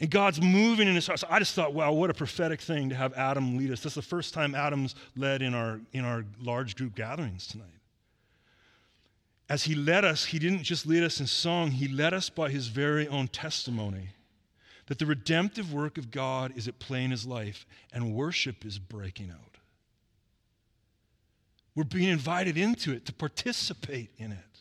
And 0.00 0.10
God's 0.10 0.40
moving 0.40 0.88
in 0.88 0.94
his 0.94 1.06
heart. 1.06 1.20
So 1.20 1.26
I 1.30 1.38
just 1.38 1.54
thought, 1.54 1.72
wow, 1.72 1.92
what 1.92 2.10
a 2.10 2.14
prophetic 2.14 2.60
thing 2.60 2.88
to 2.88 2.94
have 2.94 3.14
Adam 3.14 3.56
lead 3.56 3.70
us. 3.70 3.82
That's 3.82 3.94
the 3.94 4.02
first 4.02 4.34
time 4.34 4.54
Adam's 4.54 4.94
led 5.16 5.40
in 5.40 5.54
our, 5.54 5.80
in 5.92 6.04
our 6.04 6.24
large 6.40 6.76
group 6.76 6.94
gatherings 6.96 7.46
tonight 7.46 7.68
as 9.48 9.64
he 9.64 9.74
led 9.74 10.04
us, 10.04 10.26
he 10.26 10.38
didn't 10.38 10.62
just 10.62 10.86
lead 10.86 11.02
us 11.02 11.20
in 11.20 11.26
song, 11.26 11.70
he 11.70 11.88
led 11.88 12.14
us 12.14 12.30
by 12.30 12.50
his 12.50 12.68
very 12.68 13.06
own 13.08 13.28
testimony 13.28 14.08
that 14.86 14.98
the 14.98 15.06
redemptive 15.06 15.72
work 15.72 15.98
of 15.98 16.10
God 16.10 16.52
is 16.56 16.68
at 16.68 16.78
play 16.78 17.04
in 17.04 17.10
his 17.10 17.26
life 17.26 17.66
and 17.92 18.14
worship 18.14 18.64
is 18.64 18.78
breaking 18.78 19.30
out. 19.30 19.58
We're 21.74 21.84
being 21.84 22.10
invited 22.10 22.56
into 22.56 22.92
it 22.92 23.04
to 23.06 23.12
participate 23.12 24.10
in 24.18 24.32
it. 24.32 24.53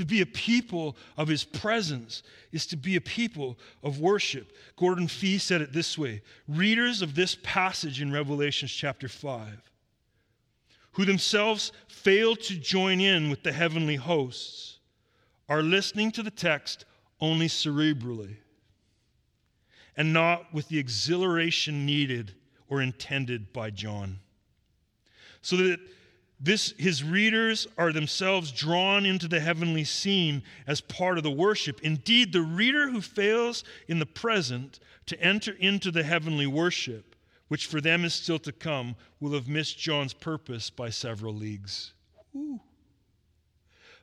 To 0.00 0.06
be 0.06 0.22
a 0.22 0.26
people 0.26 0.96
of 1.18 1.28
his 1.28 1.44
presence 1.44 2.22
is 2.52 2.64
to 2.68 2.76
be 2.78 2.96
a 2.96 3.02
people 3.02 3.58
of 3.82 4.00
worship. 4.00 4.50
Gordon 4.76 5.08
Fee 5.08 5.36
said 5.36 5.60
it 5.60 5.74
this 5.74 5.98
way 5.98 6.22
Readers 6.48 7.02
of 7.02 7.14
this 7.14 7.36
passage 7.42 8.00
in 8.00 8.10
Revelation 8.10 8.66
chapter 8.66 9.08
5 9.08 9.60
who 10.92 11.04
themselves 11.04 11.72
fail 11.86 12.34
to 12.34 12.56
join 12.56 12.98
in 12.98 13.28
with 13.28 13.42
the 13.42 13.52
heavenly 13.52 13.96
hosts, 13.96 14.78
are 15.50 15.62
listening 15.62 16.10
to 16.12 16.22
the 16.22 16.30
text 16.30 16.86
only 17.20 17.46
cerebrally 17.46 18.36
and 19.98 20.14
not 20.14 20.54
with 20.54 20.66
the 20.68 20.78
exhilaration 20.78 21.84
needed 21.84 22.34
or 22.70 22.80
intended 22.80 23.52
by 23.52 23.68
John. 23.68 24.18
So 25.42 25.58
that 25.58 25.78
this, 26.40 26.72
his 26.78 27.04
readers 27.04 27.66
are 27.76 27.92
themselves 27.92 28.50
drawn 28.50 29.04
into 29.04 29.28
the 29.28 29.40
heavenly 29.40 29.84
scene 29.84 30.42
as 30.66 30.80
part 30.80 31.18
of 31.18 31.24
the 31.24 31.30
worship. 31.30 31.80
Indeed, 31.82 32.32
the 32.32 32.42
reader 32.42 32.88
who 32.90 33.00
fails 33.00 33.62
in 33.88 33.98
the 33.98 34.06
present 34.06 34.80
to 35.06 35.20
enter 35.20 35.52
into 35.52 35.90
the 35.90 36.02
heavenly 36.02 36.46
worship 36.46 37.10
which 37.50 37.66
for 37.66 37.80
them 37.80 38.04
is 38.04 38.14
still 38.14 38.38
to 38.38 38.52
come, 38.52 38.94
will 39.18 39.32
have 39.32 39.48
missed 39.48 39.76
John's 39.76 40.12
purpose 40.12 40.70
by 40.70 40.88
several 40.88 41.34
leagues. 41.34 41.92
Whew. 42.30 42.60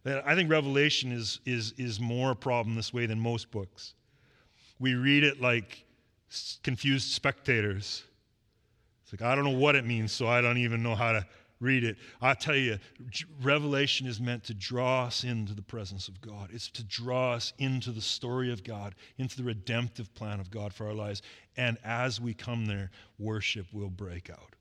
I 0.06 0.36
think 0.36 0.52
Revelation 0.52 1.14
is, 1.14 1.40
is, 1.46 1.74
is 1.78 1.98
more 1.98 2.32
a 2.32 2.36
problem 2.36 2.76
this 2.76 2.94
way 2.94 3.06
than 3.06 3.18
most 3.18 3.50
books. 3.50 3.94
We 4.80 4.96
read 4.96 5.24
it 5.24 5.42
like 5.42 5.86
confused 6.62 7.10
spectators. 7.14 8.04
It's 9.04 9.14
like, 9.14 9.22
I 9.22 9.34
don't 9.34 9.46
know 9.46 9.58
what 9.58 9.78
it 9.78 9.86
means, 9.86 10.12
so 10.12 10.28
I 10.28 10.42
don't 10.42 10.58
even 10.58 10.84
know 10.84 10.96
how 10.96 11.14
to 11.14 11.26
read 11.60 11.84
it. 11.84 11.98
I 12.22 12.34
tell 12.34 12.56
you, 12.56 12.78
Revelation 13.42 14.08
is 14.08 14.20
meant 14.20 14.44
to 14.46 14.54
draw 14.54 15.06
us 15.06 15.24
into 15.24 15.54
the 15.54 15.62
presence 15.62 16.08
of 16.08 16.22
God. 16.22 16.50
It's 16.52 16.70
to 16.72 16.84
draw 16.84 17.34
us 17.34 17.54
into 17.58 17.92
the 17.92 18.02
story 18.02 18.52
of 18.52 18.64
God, 18.64 18.96
into 19.18 19.38
the 19.38 19.44
redemptive 19.44 20.14
plan 20.14 20.40
of 20.40 20.52
God 20.52 20.74
for 20.74 20.88
our 20.88 20.94
lives. 20.94 21.22
And 21.56 21.78
as 21.84 22.22
we 22.22 22.34
come 22.34 22.66
there, 22.66 22.92
worship 23.18 23.68
will 23.74 23.90
break 23.90 24.30
out. 24.30 24.56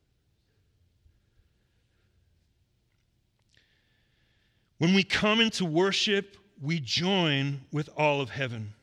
When 4.78 4.94
we 4.94 5.02
come 5.02 5.40
into 5.40 5.64
worship, 5.64 6.36
we 6.60 6.80
join 6.80 7.62
with 7.72 7.88
all 7.96 8.20
of 8.20 8.30
heaven 8.30 8.74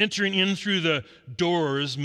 entering 0.00 0.34
in 0.34 0.56
through 0.56 0.80
the 0.80 1.04
doors, 1.36 1.98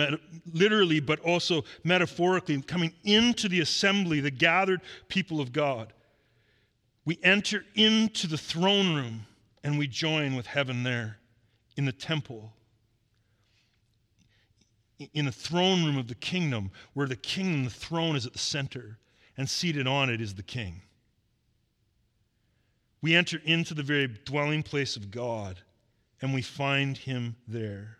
literally, 0.53 0.99
but 0.99 1.19
also 1.21 1.63
metaphorically, 1.83 2.61
coming 2.61 2.93
into 3.05 3.47
the 3.47 3.61
assembly, 3.61 4.19
the 4.19 4.29
gathered 4.29 4.81
people 5.07 5.39
of 5.39 5.53
God. 5.53 5.93
We 7.05 7.17
enter 7.23 7.63
into 7.73 8.27
the 8.27 8.37
throne 8.37 8.93
room 8.95 9.25
and 9.63 9.79
we 9.79 9.87
join 9.87 10.35
with 10.35 10.45
heaven 10.45 10.83
there 10.83 11.17
in 11.77 11.85
the 11.85 11.91
temple, 11.91 12.53
in 15.13 15.25
the 15.25 15.31
throne 15.31 15.85
room 15.85 15.97
of 15.97 16.07
the 16.07 16.15
kingdom, 16.15 16.71
where 16.93 17.07
the 17.07 17.15
kingdom, 17.15 17.63
the 17.63 17.69
throne 17.69 18.15
is 18.15 18.25
at 18.25 18.33
the 18.33 18.39
center, 18.39 18.97
and 19.37 19.49
seated 19.49 19.87
on 19.87 20.09
it 20.09 20.19
is 20.19 20.35
the 20.35 20.43
king. 20.43 20.81
We 23.01 23.15
enter 23.15 23.39
into 23.43 23.73
the 23.73 23.83
very 23.83 24.07
dwelling 24.07 24.63
place 24.63 24.95
of 24.95 25.11
God 25.11 25.59
and 26.21 26.33
we 26.33 26.41
find 26.41 26.97
him 26.97 27.35
there. 27.47 27.97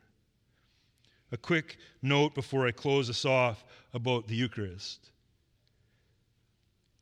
A 1.31 1.37
quick 1.37 1.77
note 2.01 2.33
before 2.33 2.67
I 2.67 2.71
close 2.71 3.09
us 3.09 3.25
off 3.25 3.65
about 3.93 4.27
the 4.27 4.35
Eucharist. 4.35 5.11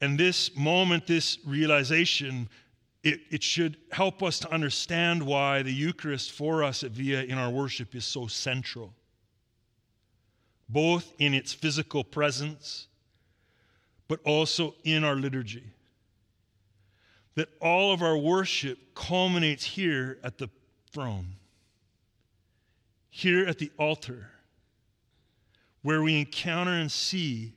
And 0.01 0.19
this 0.19 0.55
moment, 0.55 1.07
this 1.07 1.37
realization, 1.45 2.49
it, 3.03 3.21
it 3.29 3.43
should 3.43 3.77
help 3.91 4.23
us 4.23 4.39
to 4.39 4.51
understand 4.51 5.23
why 5.23 5.61
the 5.61 5.71
Eucharist 5.71 6.31
for 6.31 6.63
us 6.63 6.83
at 6.83 6.91
Via 6.91 7.23
in 7.23 7.37
our 7.37 7.49
worship 7.49 7.95
is 7.95 8.05
so 8.05 8.27
central, 8.27 8.93
both 10.67 11.13
in 11.19 11.33
its 11.33 11.53
physical 11.53 12.03
presence, 12.03 12.87
but 14.07 14.19
also 14.25 14.75
in 14.83 15.03
our 15.03 15.15
liturgy. 15.15 15.63
That 17.35 17.49
all 17.61 17.93
of 17.93 18.01
our 18.01 18.17
worship 18.17 18.77
culminates 18.95 19.63
here 19.63 20.19
at 20.23 20.37
the 20.37 20.49
throne, 20.93 21.35
here 23.09 23.45
at 23.45 23.57
the 23.57 23.71
altar, 23.77 24.29
where 25.81 26.01
we 26.01 26.19
encounter 26.19 26.71
and 26.71 26.91
see 26.91 27.53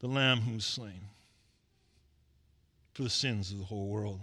the 0.00 0.08
Lamb 0.08 0.40
who 0.40 0.54
was 0.54 0.66
slain 0.66 1.00
for 2.92 3.02
the 3.04 3.10
sins 3.10 3.52
of 3.52 3.58
the 3.58 3.64
whole 3.64 3.86
world. 3.86 4.20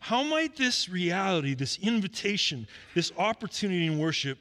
How 0.00 0.22
might 0.22 0.56
this 0.56 0.88
reality, 0.88 1.54
this 1.54 1.78
invitation, 1.80 2.66
this 2.94 3.12
opportunity 3.18 3.86
in 3.86 3.98
worship 3.98 4.38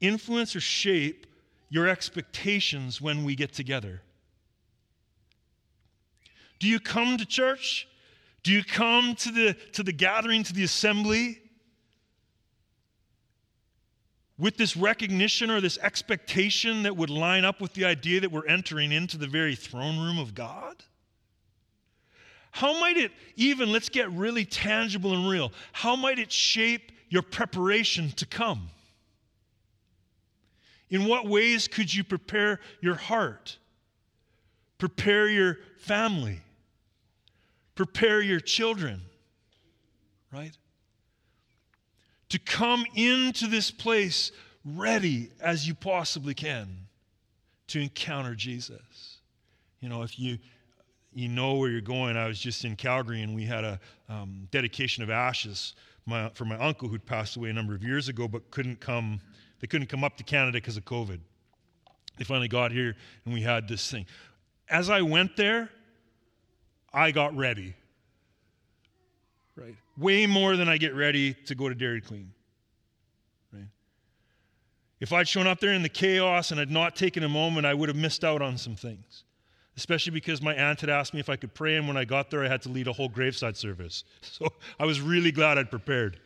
influence 0.00 0.54
or 0.54 0.60
shape 0.60 1.26
your 1.70 1.88
expectations 1.88 3.00
when 3.00 3.24
we 3.24 3.34
get 3.34 3.52
together? 3.52 4.00
Do 6.60 6.68
you 6.68 6.78
come 6.78 7.18
to 7.18 7.26
church 7.26 7.87
do 8.48 8.54
you 8.54 8.64
come 8.64 9.14
to 9.14 9.30
the, 9.30 9.52
to 9.72 9.82
the 9.82 9.92
gathering, 9.92 10.42
to 10.42 10.54
the 10.54 10.64
assembly, 10.64 11.38
with 14.38 14.56
this 14.56 14.74
recognition 14.74 15.50
or 15.50 15.60
this 15.60 15.76
expectation 15.82 16.84
that 16.84 16.96
would 16.96 17.10
line 17.10 17.44
up 17.44 17.60
with 17.60 17.74
the 17.74 17.84
idea 17.84 18.20
that 18.20 18.32
we're 18.32 18.46
entering 18.46 18.90
into 18.90 19.18
the 19.18 19.26
very 19.26 19.54
throne 19.54 19.98
room 19.98 20.18
of 20.18 20.34
God? 20.34 20.82
How 22.52 22.80
might 22.80 22.96
it 22.96 23.12
even, 23.36 23.70
let's 23.70 23.90
get 23.90 24.10
really 24.12 24.46
tangible 24.46 25.12
and 25.12 25.28
real, 25.28 25.52
how 25.72 25.94
might 25.94 26.18
it 26.18 26.32
shape 26.32 26.90
your 27.10 27.20
preparation 27.20 28.12
to 28.12 28.24
come? 28.24 28.70
In 30.88 31.04
what 31.04 31.26
ways 31.26 31.68
could 31.68 31.92
you 31.92 32.02
prepare 32.02 32.60
your 32.80 32.94
heart? 32.94 33.58
Prepare 34.78 35.28
your 35.28 35.58
family? 35.76 36.40
Prepare 37.78 38.20
your 38.20 38.40
children, 38.40 39.00
right? 40.32 40.50
To 42.30 42.38
come 42.40 42.84
into 42.96 43.46
this 43.46 43.70
place 43.70 44.32
ready 44.64 45.30
as 45.40 45.68
you 45.68 45.74
possibly 45.74 46.34
can 46.34 46.88
to 47.68 47.80
encounter 47.80 48.34
Jesus. 48.34 49.18
You 49.78 49.88
know, 49.88 50.02
if 50.02 50.18
you 50.18 50.38
you 51.14 51.28
know 51.28 51.54
where 51.54 51.70
you're 51.70 51.80
going. 51.80 52.16
I 52.16 52.26
was 52.26 52.40
just 52.40 52.64
in 52.64 52.74
Calgary 52.74 53.22
and 53.22 53.32
we 53.34 53.44
had 53.44 53.62
a 53.62 53.80
um, 54.08 54.48
dedication 54.50 55.04
of 55.04 55.10
ashes 55.10 55.74
my, 56.04 56.30
for 56.34 56.44
my 56.44 56.56
uncle 56.56 56.88
who'd 56.88 57.06
passed 57.06 57.36
away 57.36 57.50
a 57.50 57.52
number 57.52 57.76
of 57.76 57.84
years 57.84 58.08
ago, 58.08 58.26
but 58.26 58.50
couldn't 58.50 58.80
come. 58.80 59.20
They 59.60 59.68
couldn't 59.68 59.86
come 59.86 60.02
up 60.02 60.16
to 60.16 60.24
Canada 60.24 60.58
because 60.58 60.76
of 60.76 60.84
COVID. 60.84 61.20
They 62.16 62.24
finally 62.24 62.48
got 62.48 62.72
here 62.72 62.96
and 63.24 63.32
we 63.32 63.40
had 63.40 63.68
this 63.68 63.88
thing. 63.88 64.06
As 64.68 64.90
I 64.90 65.00
went 65.00 65.36
there, 65.36 65.70
I 66.98 67.10
got 67.10 67.36
ready. 67.36 67.74
Right? 69.56 69.76
Way 69.96 70.26
more 70.26 70.56
than 70.56 70.68
I 70.68 70.78
get 70.78 70.94
ready 70.94 71.34
to 71.46 71.54
go 71.54 71.68
to 71.68 71.74
Dairy 71.74 72.00
Queen. 72.00 72.32
Right? 73.52 73.68
If 75.00 75.12
I'd 75.12 75.28
shown 75.28 75.46
up 75.46 75.60
there 75.60 75.72
in 75.72 75.82
the 75.82 75.88
chaos 75.88 76.50
and 76.50 76.58
had 76.58 76.70
not 76.70 76.96
taken 76.96 77.22
a 77.22 77.28
moment, 77.28 77.66
I 77.66 77.74
would 77.74 77.88
have 77.88 77.96
missed 77.96 78.24
out 78.24 78.42
on 78.42 78.58
some 78.58 78.76
things 78.76 79.24
especially 79.78 80.10
because 80.10 80.42
my 80.42 80.52
aunt 80.54 80.80
had 80.80 80.90
asked 80.90 81.14
me 81.14 81.20
if 81.20 81.28
I 81.28 81.36
could 81.36 81.54
pray, 81.54 81.76
and 81.76 81.86
when 81.86 81.96
I 81.96 82.04
got 82.04 82.30
there, 82.30 82.44
I 82.44 82.48
had 82.48 82.60
to 82.62 82.68
lead 82.68 82.88
a 82.88 82.92
whole 82.92 83.08
graveside 83.08 83.56
service. 83.56 84.04
So 84.22 84.48
I 84.78 84.84
was 84.84 85.00
really 85.00 85.30
glad 85.30 85.56
I'd 85.56 85.70
prepared. 85.70 86.18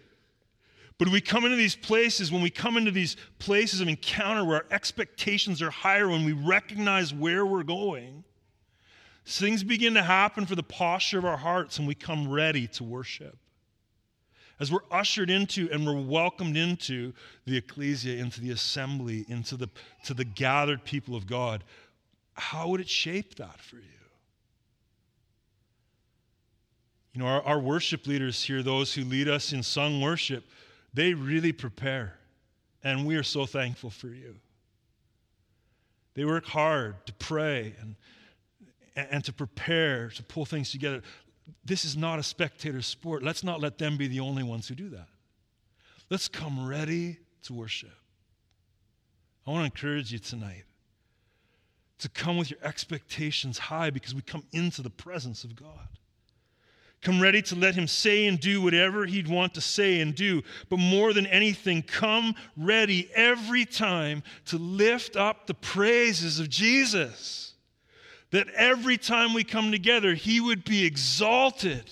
But 0.97 1.09
we 1.09 1.21
come 1.21 1.45
into 1.45 1.57
these 1.57 1.77
places, 1.77 2.33
when 2.33 2.41
we 2.41 2.49
come 2.49 2.79
into 2.79 2.91
these 2.91 3.17
places 3.39 3.83
of 3.83 3.89
encounter 3.89 4.45
where 4.45 4.57
our 4.57 4.67
expectations 4.71 5.61
are 5.61 5.71
higher, 5.71 6.09
when 6.09 6.25
we 6.25 6.33
recognize 6.33 7.13
where 7.13 7.45
we're 7.45 7.63
going, 7.63 8.25
things 9.25 9.63
begin 9.63 9.95
to 9.95 10.03
happen 10.03 10.47
for 10.47 10.55
the 10.55 10.63
posture 10.63 11.19
of 11.19 11.25
our 11.25 11.37
hearts, 11.37 11.79
and 11.79 11.87
we 11.87 11.95
come 11.95 12.31
ready 12.31 12.67
to 12.69 12.85
worship. 12.85 13.39
As 14.61 14.71
we're 14.71 14.81
ushered 14.91 15.31
into 15.31 15.69
and 15.73 15.87
we're 15.87 16.01
welcomed 16.01 16.57
into 16.57 17.13
the 17.47 17.57
ecclesia, 17.57 18.19
into 18.19 18.41
the 18.41 18.51
assembly, 18.51 19.25
into 19.29 19.57
the, 19.57 19.69
to 20.05 20.15
the 20.15 20.25
gathered 20.25 20.85
people 20.85 21.17
of 21.17 21.27
God, 21.27 21.65
how 22.35 22.69
would 22.69 22.81
it 22.81 22.89
shape 22.89 23.35
that 23.37 23.61
for 23.61 23.77
you? 23.77 23.83
You 27.13 27.23
know, 27.23 27.27
our, 27.27 27.43
our 27.43 27.59
worship 27.59 28.07
leaders 28.07 28.43
here, 28.43 28.63
those 28.63 28.95
who 28.95 29.05
lead 29.05 29.29
us 29.29 29.53
in 29.53 29.63
sung 29.63 30.01
worship, 30.01 30.45
they 30.95 31.13
really 31.13 31.53
prepare. 31.53 32.19
And 32.85 33.07
we 33.07 33.17
are 33.17 33.23
so 33.23 33.47
thankful 33.47 33.91
for 33.91 34.09
you. 34.09 34.37
They 36.15 36.25
work 36.25 36.47
hard 36.47 37.05
to 37.07 37.13
pray 37.15 37.75
and, 37.81 37.97
and 38.95 39.25
to 39.25 39.33
prepare, 39.33 40.09
to 40.11 40.23
pull 40.23 40.45
things 40.45 40.71
together. 40.71 41.03
This 41.65 41.85
is 41.85 41.97
not 41.97 42.19
a 42.19 42.23
spectator 42.23 42.83
sport. 42.83 43.23
Let's 43.23 43.43
not 43.43 43.61
let 43.61 43.79
them 43.79 43.97
be 43.97 44.07
the 44.07 44.21
only 44.21 44.43
ones 44.43 44.69
who 44.69 44.75
do 44.75 44.89
that. 44.91 45.09
Let's 46.11 46.29
come 46.29 46.67
ready 46.67 47.19
to 47.45 47.55
worship. 47.55 47.91
I 49.47 49.51
want 49.51 49.63
to 49.63 49.65
encourage 49.65 50.13
you 50.13 50.19
tonight 50.19 50.65
to 51.99 52.09
come 52.09 52.37
with 52.37 52.51
your 52.51 52.61
expectations 52.63 53.59
high 53.59 53.91
because 53.91 54.15
we 54.15 54.23
come 54.23 54.45
into 54.53 54.83
the 54.83 54.91
presence 54.91 55.45
of 55.45 55.57
God. 55.57 55.89
Come 57.01 57.21
ready 57.21 57.43
to 57.43 57.57
let 57.57 57.75
Him 57.75 57.89
say 57.89 58.27
and 58.27 58.39
do 58.39 58.63
whatever 58.63 59.07
He'd 59.07 59.27
want 59.27 59.55
to 59.55 59.61
say 59.61 60.01
and 60.01 60.15
do. 60.15 60.43
But 60.69 60.79
more 60.79 61.13
than 61.13 61.27
anything, 61.27 61.83
come 61.83 62.35
ready 62.57 63.11
every 63.15 63.65
time 63.65 64.23
to 64.47 64.59
lift 64.59 65.17
up 65.17 65.47
the 65.47 65.55
praises 65.55 66.39
of 66.39 66.49
Jesus. 66.49 67.52
That 68.33 68.49
every 68.51 68.99
time 68.99 69.33
we 69.33 69.45
come 69.45 69.71
together, 69.71 70.15
He 70.15 70.41
would 70.41 70.65
be 70.65 70.85
exalted, 70.85 71.91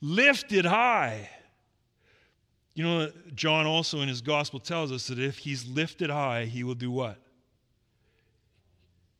lifted 0.00 0.64
high. 0.64 1.28
You 2.74 2.84
know, 2.84 3.12
John 3.34 3.66
also 3.66 4.00
in 4.00 4.08
his 4.08 4.20
gospel 4.20 4.60
tells 4.60 4.92
us 4.92 5.08
that 5.08 5.18
if 5.18 5.38
He's 5.38 5.66
lifted 5.66 6.10
high, 6.10 6.44
He 6.44 6.62
will 6.64 6.74
do 6.74 6.90
what? 6.90 7.18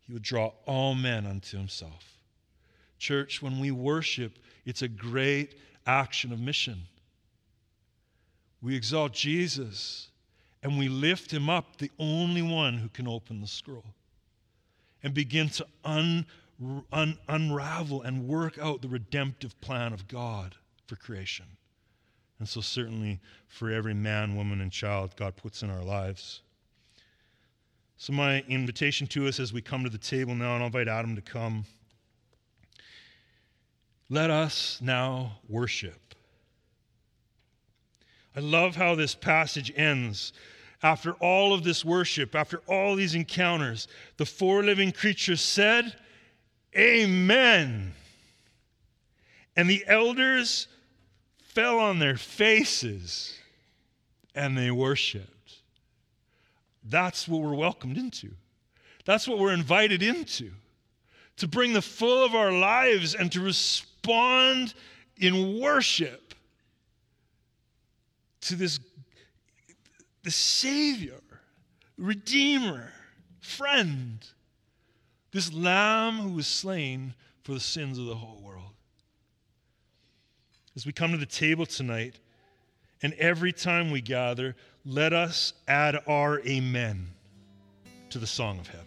he 0.08 0.14
would 0.14 0.22
draw 0.22 0.52
all 0.64 0.94
men 0.94 1.26
unto 1.26 1.58
himself. 1.58 2.18
Church, 2.98 3.42
when 3.42 3.60
we 3.60 3.70
worship, 3.70 4.38
it's 4.64 4.80
a 4.80 4.88
great 4.88 5.56
action 5.86 6.32
of 6.32 6.40
mission. 6.40 6.80
We 8.62 8.74
exalt 8.74 9.12
Jesus 9.12 10.08
and 10.62 10.78
we 10.78 10.88
lift 10.88 11.30
him 11.30 11.50
up, 11.50 11.76
the 11.76 11.90
only 11.98 12.40
one 12.40 12.78
who 12.78 12.88
can 12.88 13.06
open 13.06 13.42
the 13.42 13.46
scroll, 13.46 13.84
and 15.02 15.14
begin 15.14 15.48
to 15.50 15.66
un, 15.84 16.26
un, 16.92 17.18
unravel 17.28 18.02
and 18.02 18.26
work 18.26 18.58
out 18.58 18.82
the 18.82 18.88
redemptive 18.88 19.60
plan 19.60 19.92
of 19.92 20.08
God 20.08 20.56
for 20.86 20.96
creation. 20.96 21.46
And 22.38 22.48
so, 22.48 22.60
certainly, 22.60 23.20
for 23.48 23.70
every 23.70 23.94
man, 23.94 24.36
woman, 24.36 24.60
and 24.60 24.70
child 24.70 25.16
God 25.16 25.36
puts 25.36 25.62
in 25.62 25.70
our 25.70 25.82
lives. 25.82 26.42
So, 27.96 28.12
my 28.12 28.44
invitation 28.48 29.08
to 29.08 29.26
us 29.26 29.40
as 29.40 29.52
we 29.52 29.60
come 29.60 29.82
to 29.82 29.90
the 29.90 29.98
table 29.98 30.34
now, 30.34 30.54
and 30.54 30.62
I'll 30.62 30.66
invite 30.66 30.86
Adam 30.86 31.16
to 31.16 31.22
come. 31.22 31.64
Let 34.08 34.30
us 34.30 34.78
now 34.80 35.38
worship. 35.48 36.14
I 38.36 38.40
love 38.40 38.76
how 38.76 38.94
this 38.94 39.16
passage 39.16 39.72
ends. 39.74 40.32
After 40.82 41.12
all 41.14 41.52
of 41.52 41.64
this 41.64 41.84
worship, 41.84 42.34
after 42.34 42.58
all 42.68 42.94
these 42.94 43.14
encounters, 43.14 43.88
the 44.16 44.24
four 44.24 44.62
living 44.62 44.92
creatures 44.92 45.40
said, 45.40 45.96
Amen. 46.76 47.94
And 49.56 49.68
the 49.68 49.84
elders 49.88 50.68
fell 51.42 51.80
on 51.80 51.98
their 51.98 52.16
faces 52.16 53.34
and 54.34 54.56
they 54.56 54.70
worshiped. 54.70 55.54
That's 56.84 57.26
what 57.26 57.42
we're 57.42 57.54
welcomed 57.54 57.98
into. 57.98 58.30
That's 59.04 59.26
what 59.26 59.38
we're 59.38 59.52
invited 59.52 60.02
into. 60.02 60.52
To 61.38 61.48
bring 61.48 61.72
the 61.72 61.82
full 61.82 62.24
of 62.24 62.34
our 62.34 62.52
lives 62.52 63.14
and 63.14 63.32
to 63.32 63.40
respond 63.40 64.74
in 65.16 65.60
worship 65.60 66.34
to 68.42 68.54
this, 68.54 68.78
the 70.22 70.30
Savior, 70.30 71.20
Redeemer, 71.96 72.92
friend, 73.40 74.18
this 75.32 75.52
Lamb 75.52 76.16
who 76.16 76.30
was 76.30 76.46
slain 76.46 77.14
for 77.42 77.52
the 77.54 77.60
sins 77.60 77.98
of 77.98 78.06
the 78.06 78.14
whole 78.14 78.40
world. 78.42 78.72
As 80.76 80.86
we 80.86 80.92
come 80.92 81.12
to 81.12 81.18
the 81.18 81.26
table 81.26 81.66
tonight, 81.66 82.18
and 83.02 83.12
every 83.14 83.52
time 83.52 83.90
we 83.90 84.00
gather, 84.00 84.56
let 84.84 85.12
us 85.12 85.52
add 85.66 86.00
our 86.06 86.40
amen 86.46 87.08
to 88.10 88.18
the 88.18 88.26
song 88.26 88.58
of 88.58 88.66
heaven. 88.66 88.86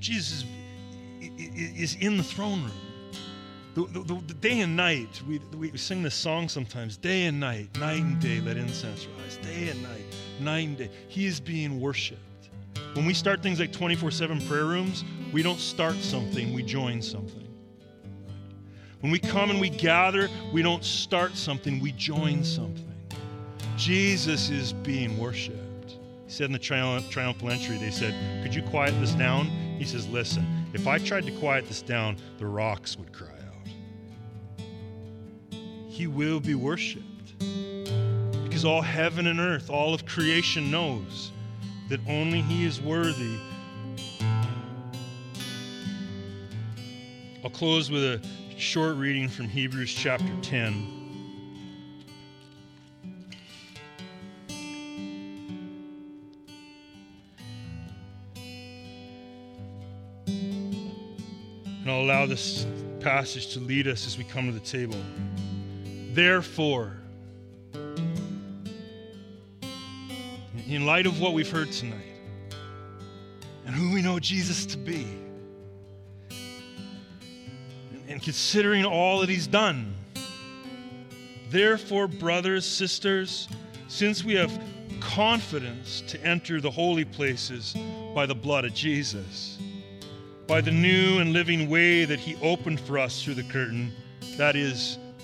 Jesus 0.00 0.44
is 1.20 1.96
in 1.96 2.16
the 2.16 2.22
throne 2.22 2.62
room. 2.62 2.93
The, 3.74 3.86
the, 3.86 4.22
the, 4.28 4.34
day 4.34 4.60
and 4.60 4.76
night, 4.76 5.20
we, 5.26 5.40
we 5.58 5.76
sing 5.76 6.04
this 6.04 6.14
song 6.14 6.48
sometimes 6.48 6.96
day 6.96 7.24
and 7.24 7.40
night, 7.40 7.76
night 7.80 8.02
and 8.02 8.20
day, 8.20 8.40
let 8.40 8.56
incense 8.56 9.08
rise. 9.18 9.36
Day 9.38 9.68
and 9.68 9.82
night, 9.82 10.04
night 10.38 10.68
and 10.68 10.78
day. 10.78 10.90
He 11.08 11.26
is 11.26 11.40
being 11.40 11.80
worshiped. 11.80 12.20
When 12.92 13.04
we 13.04 13.14
start 13.14 13.42
things 13.42 13.58
like 13.58 13.72
24 13.72 14.12
7 14.12 14.40
prayer 14.42 14.66
rooms, 14.66 15.02
we 15.32 15.42
don't 15.42 15.58
start 15.58 15.96
something, 15.96 16.54
we 16.54 16.62
join 16.62 17.02
something. 17.02 17.48
When 19.00 19.10
we 19.10 19.18
come 19.18 19.50
and 19.50 19.60
we 19.60 19.70
gather, 19.70 20.28
we 20.52 20.62
don't 20.62 20.84
start 20.84 21.36
something, 21.36 21.80
we 21.80 21.90
join 21.92 22.44
something. 22.44 22.94
Jesus 23.76 24.50
is 24.50 24.72
being 24.72 25.18
worshiped. 25.18 25.96
He 26.26 26.32
said 26.32 26.46
in 26.46 26.52
the 26.52 26.58
triumphal 26.60 27.50
entry, 27.50 27.76
they 27.78 27.90
said, 27.90 28.14
Could 28.44 28.54
you 28.54 28.62
quiet 28.62 28.94
this 29.00 29.14
down? 29.14 29.46
He 29.78 29.84
says, 29.84 30.08
Listen, 30.08 30.46
if 30.72 30.86
I 30.86 30.98
tried 30.98 31.26
to 31.26 31.32
quiet 31.32 31.66
this 31.66 31.82
down, 31.82 32.16
the 32.38 32.46
rocks 32.46 32.96
would 32.96 33.12
cry. 33.12 33.33
He 35.94 36.08
will 36.08 36.40
be 36.40 36.56
worshiped. 36.56 37.38
Because 37.38 38.64
all 38.64 38.82
heaven 38.82 39.28
and 39.28 39.38
earth, 39.38 39.70
all 39.70 39.94
of 39.94 40.04
creation 40.04 40.68
knows 40.68 41.30
that 41.88 42.00
only 42.08 42.40
He 42.40 42.66
is 42.66 42.80
worthy. 42.80 43.38
I'll 47.44 47.50
close 47.50 47.92
with 47.92 48.02
a 48.02 48.20
short 48.58 48.96
reading 48.96 49.28
from 49.28 49.48
Hebrews 49.48 49.94
chapter 49.94 50.26
10. 50.42 50.90
And 60.26 61.88
I'll 61.88 62.00
allow 62.00 62.26
this 62.26 62.66
passage 62.98 63.52
to 63.52 63.60
lead 63.60 63.86
us 63.86 64.08
as 64.08 64.18
we 64.18 64.24
come 64.24 64.46
to 64.46 64.52
the 64.52 64.58
table. 64.58 64.98
Therefore, 66.14 66.92
in 70.68 70.86
light 70.86 71.06
of 71.06 71.20
what 71.20 71.32
we've 71.32 71.50
heard 71.50 71.72
tonight 71.72 72.14
and 73.66 73.74
who 73.74 73.92
we 73.92 74.00
know 74.00 74.20
Jesus 74.20 74.64
to 74.66 74.78
be, 74.78 75.08
and 78.06 78.22
considering 78.22 78.84
all 78.84 79.18
that 79.20 79.28
he's 79.28 79.48
done. 79.48 79.92
Therefore, 81.50 82.06
brothers, 82.06 82.64
sisters, 82.64 83.48
since 83.88 84.22
we 84.22 84.34
have 84.34 84.56
confidence 85.00 86.00
to 86.02 86.24
enter 86.24 86.60
the 86.60 86.70
holy 86.70 87.04
places 87.04 87.74
by 88.14 88.24
the 88.24 88.36
blood 88.36 88.64
of 88.64 88.72
Jesus, 88.72 89.58
by 90.46 90.60
the 90.60 90.70
new 90.70 91.18
and 91.18 91.32
living 91.32 91.68
way 91.68 92.04
that 92.04 92.20
He 92.20 92.36
opened 92.36 92.78
for 92.78 93.00
us 93.00 93.20
through 93.20 93.34
the 93.34 93.42
curtain, 93.42 93.92
that 94.36 94.54
is, 94.54 94.96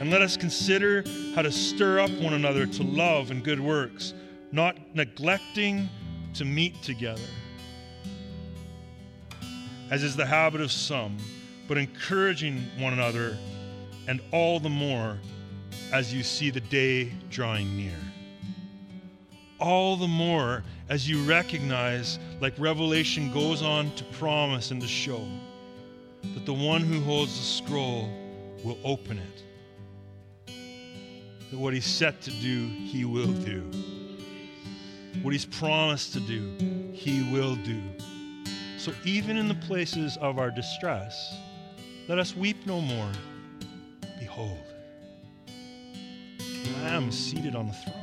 And 0.00 0.10
let 0.10 0.22
us 0.22 0.34
consider 0.34 1.04
how 1.34 1.42
to 1.42 1.52
stir 1.52 2.00
up 2.00 2.10
one 2.12 2.32
another 2.32 2.66
to 2.66 2.82
love 2.82 3.30
and 3.30 3.44
good 3.44 3.60
works, 3.60 4.14
not 4.50 4.78
neglecting 4.94 5.90
to 6.32 6.46
meet 6.46 6.82
together, 6.82 7.20
as 9.90 10.02
is 10.02 10.16
the 10.16 10.24
habit 10.24 10.62
of 10.62 10.72
some, 10.72 11.18
but 11.68 11.76
encouraging 11.76 12.64
one 12.78 12.94
another, 12.94 13.36
and 14.08 14.22
all 14.32 14.58
the 14.58 14.70
more 14.70 15.18
as 15.92 16.14
you 16.14 16.22
see 16.22 16.48
the 16.48 16.60
day 16.62 17.12
drawing 17.28 17.76
near. 17.76 17.98
All 19.58 19.96
the 19.96 20.08
more 20.08 20.64
as 20.88 21.06
you 21.10 21.22
recognize, 21.24 22.18
like 22.40 22.54
Revelation 22.58 23.30
goes 23.34 23.60
on 23.60 23.94
to 23.96 24.04
promise 24.04 24.70
and 24.70 24.80
to 24.80 24.88
show, 24.88 25.28
that 26.22 26.46
the 26.46 26.54
one 26.54 26.80
who 26.80 27.02
holds 27.02 27.36
the 27.36 27.44
scroll 27.44 28.08
will 28.64 28.78
open 28.82 29.18
it. 29.18 29.44
That 31.50 31.58
what 31.58 31.74
he's 31.74 31.86
set 31.86 32.20
to 32.22 32.30
do, 32.30 32.66
he 32.66 33.04
will 33.04 33.32
do. 33.32 33.68
What 35.22 35.32
he's 35.32 35.46
promised 35.46 36.12
to 36.14 36.20
do, 36.20 36.56
he 36.92 37.22
will 37.32 37.56
do. 37.56 37.82
So 38.78 38.92
even 39.04 39.36
in 39.36 39.48
the 39.48 39.54
places 39.54 40.16
of 40.18 40.38
our 40.38 40.50
distress, 40.50 41.36
let 42.08 42.18
us 42.18 42.34
weep 42.34 42.66
no 42.66 42.80
more. 42.80 43.10
Behold, 44.18 44.58
the 46.36 46.70
Lamb 46.84 47.12
seated 47.12 47.54
on 47.54 47.66
the 47.66 47.72
throne. 47.72 47.96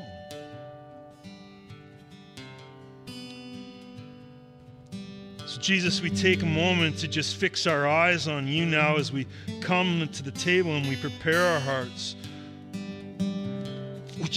So, 5.45 5.59
Jesus, 5.61 6.01
we 6.01 6.09
take 6.11 6.43
a 6.43 6.45
moment 6.45 6.99
to 6.99 7.07
just 7.07 7.37
fix 7.37 7.65
our 7.65 7.87
eyes 7.87 8.27
on 8.27 8.47
you 8.47 8.65
now 8.65 8.97
as 8.97 9.11
we 9.11 9.25
come 9.61 10.07
to 10.11 10.21
the 10.21 10.31
table 10.31 10.75
and 10.75 10.87
we 10.87 10.95
prepare 10.97 11.41
our 11.41 11.59
hearts. 11.59 12.15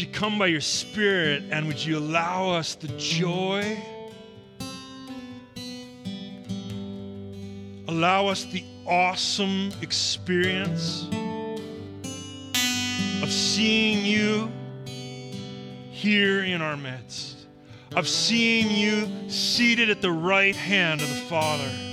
You 0.01 0.07
come 0.07 0.39
by 0.39 0.47
your 0.47 0.63
Spirit 0.63 1.43
and 1.51 1.67
would 1.67 1.85
you 1.85 1.99
allow 1.99 2.53
us 2.53 2.75
the 2.75 2.89
joy? 2.97 3.79
Allow 7.87 8.29
us 8.29 8.47
the 8.47 8.65
awesome 8.87 9.71
experience 9.83 11.07
of 13.23 13.31
seeing 13.31 14.07
you 14.07 14.51
here 15.91 16.45
in 16.45 16.63
our 16.63 16.79
midst, 16.79 17.47
of 17.95 18.09
seeing 18.09 18.71
you 18.71 19.07
seated 19.29 19.91
at 19.91 20.01
the 20.01 20.13
right 20.13 20.57
hand 20.57 21.03
of 21.03 21.11
the 21.11 21.21
Father. 21.29 21.90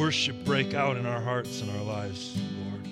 Worship 0.00 0.46
break 0.46 0.72
out 0.72 0.96
in 0.96 1.04
our 1.04 1.20
hearts 1.20 1.60
and 1.60 1.70
our 1.72 1.82
lives, 1.84 2.34
Lord. 2.64 2.88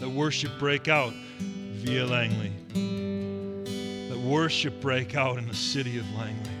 Let 0.00 0.10
worship 0.10 0.50
break 0.58 0.88
out 0.88 1.12
via 1.38 2.04
Langley. 2.04 2.50
Let 4.10 4.18
worship 4.18 4.80
break 4.80 5.14
out 5.14 5.38
in 5.38 5.46
the 5.46 5.54
city 5.54 6.00
of 6.00 6.14
Langley. 6.16 6.51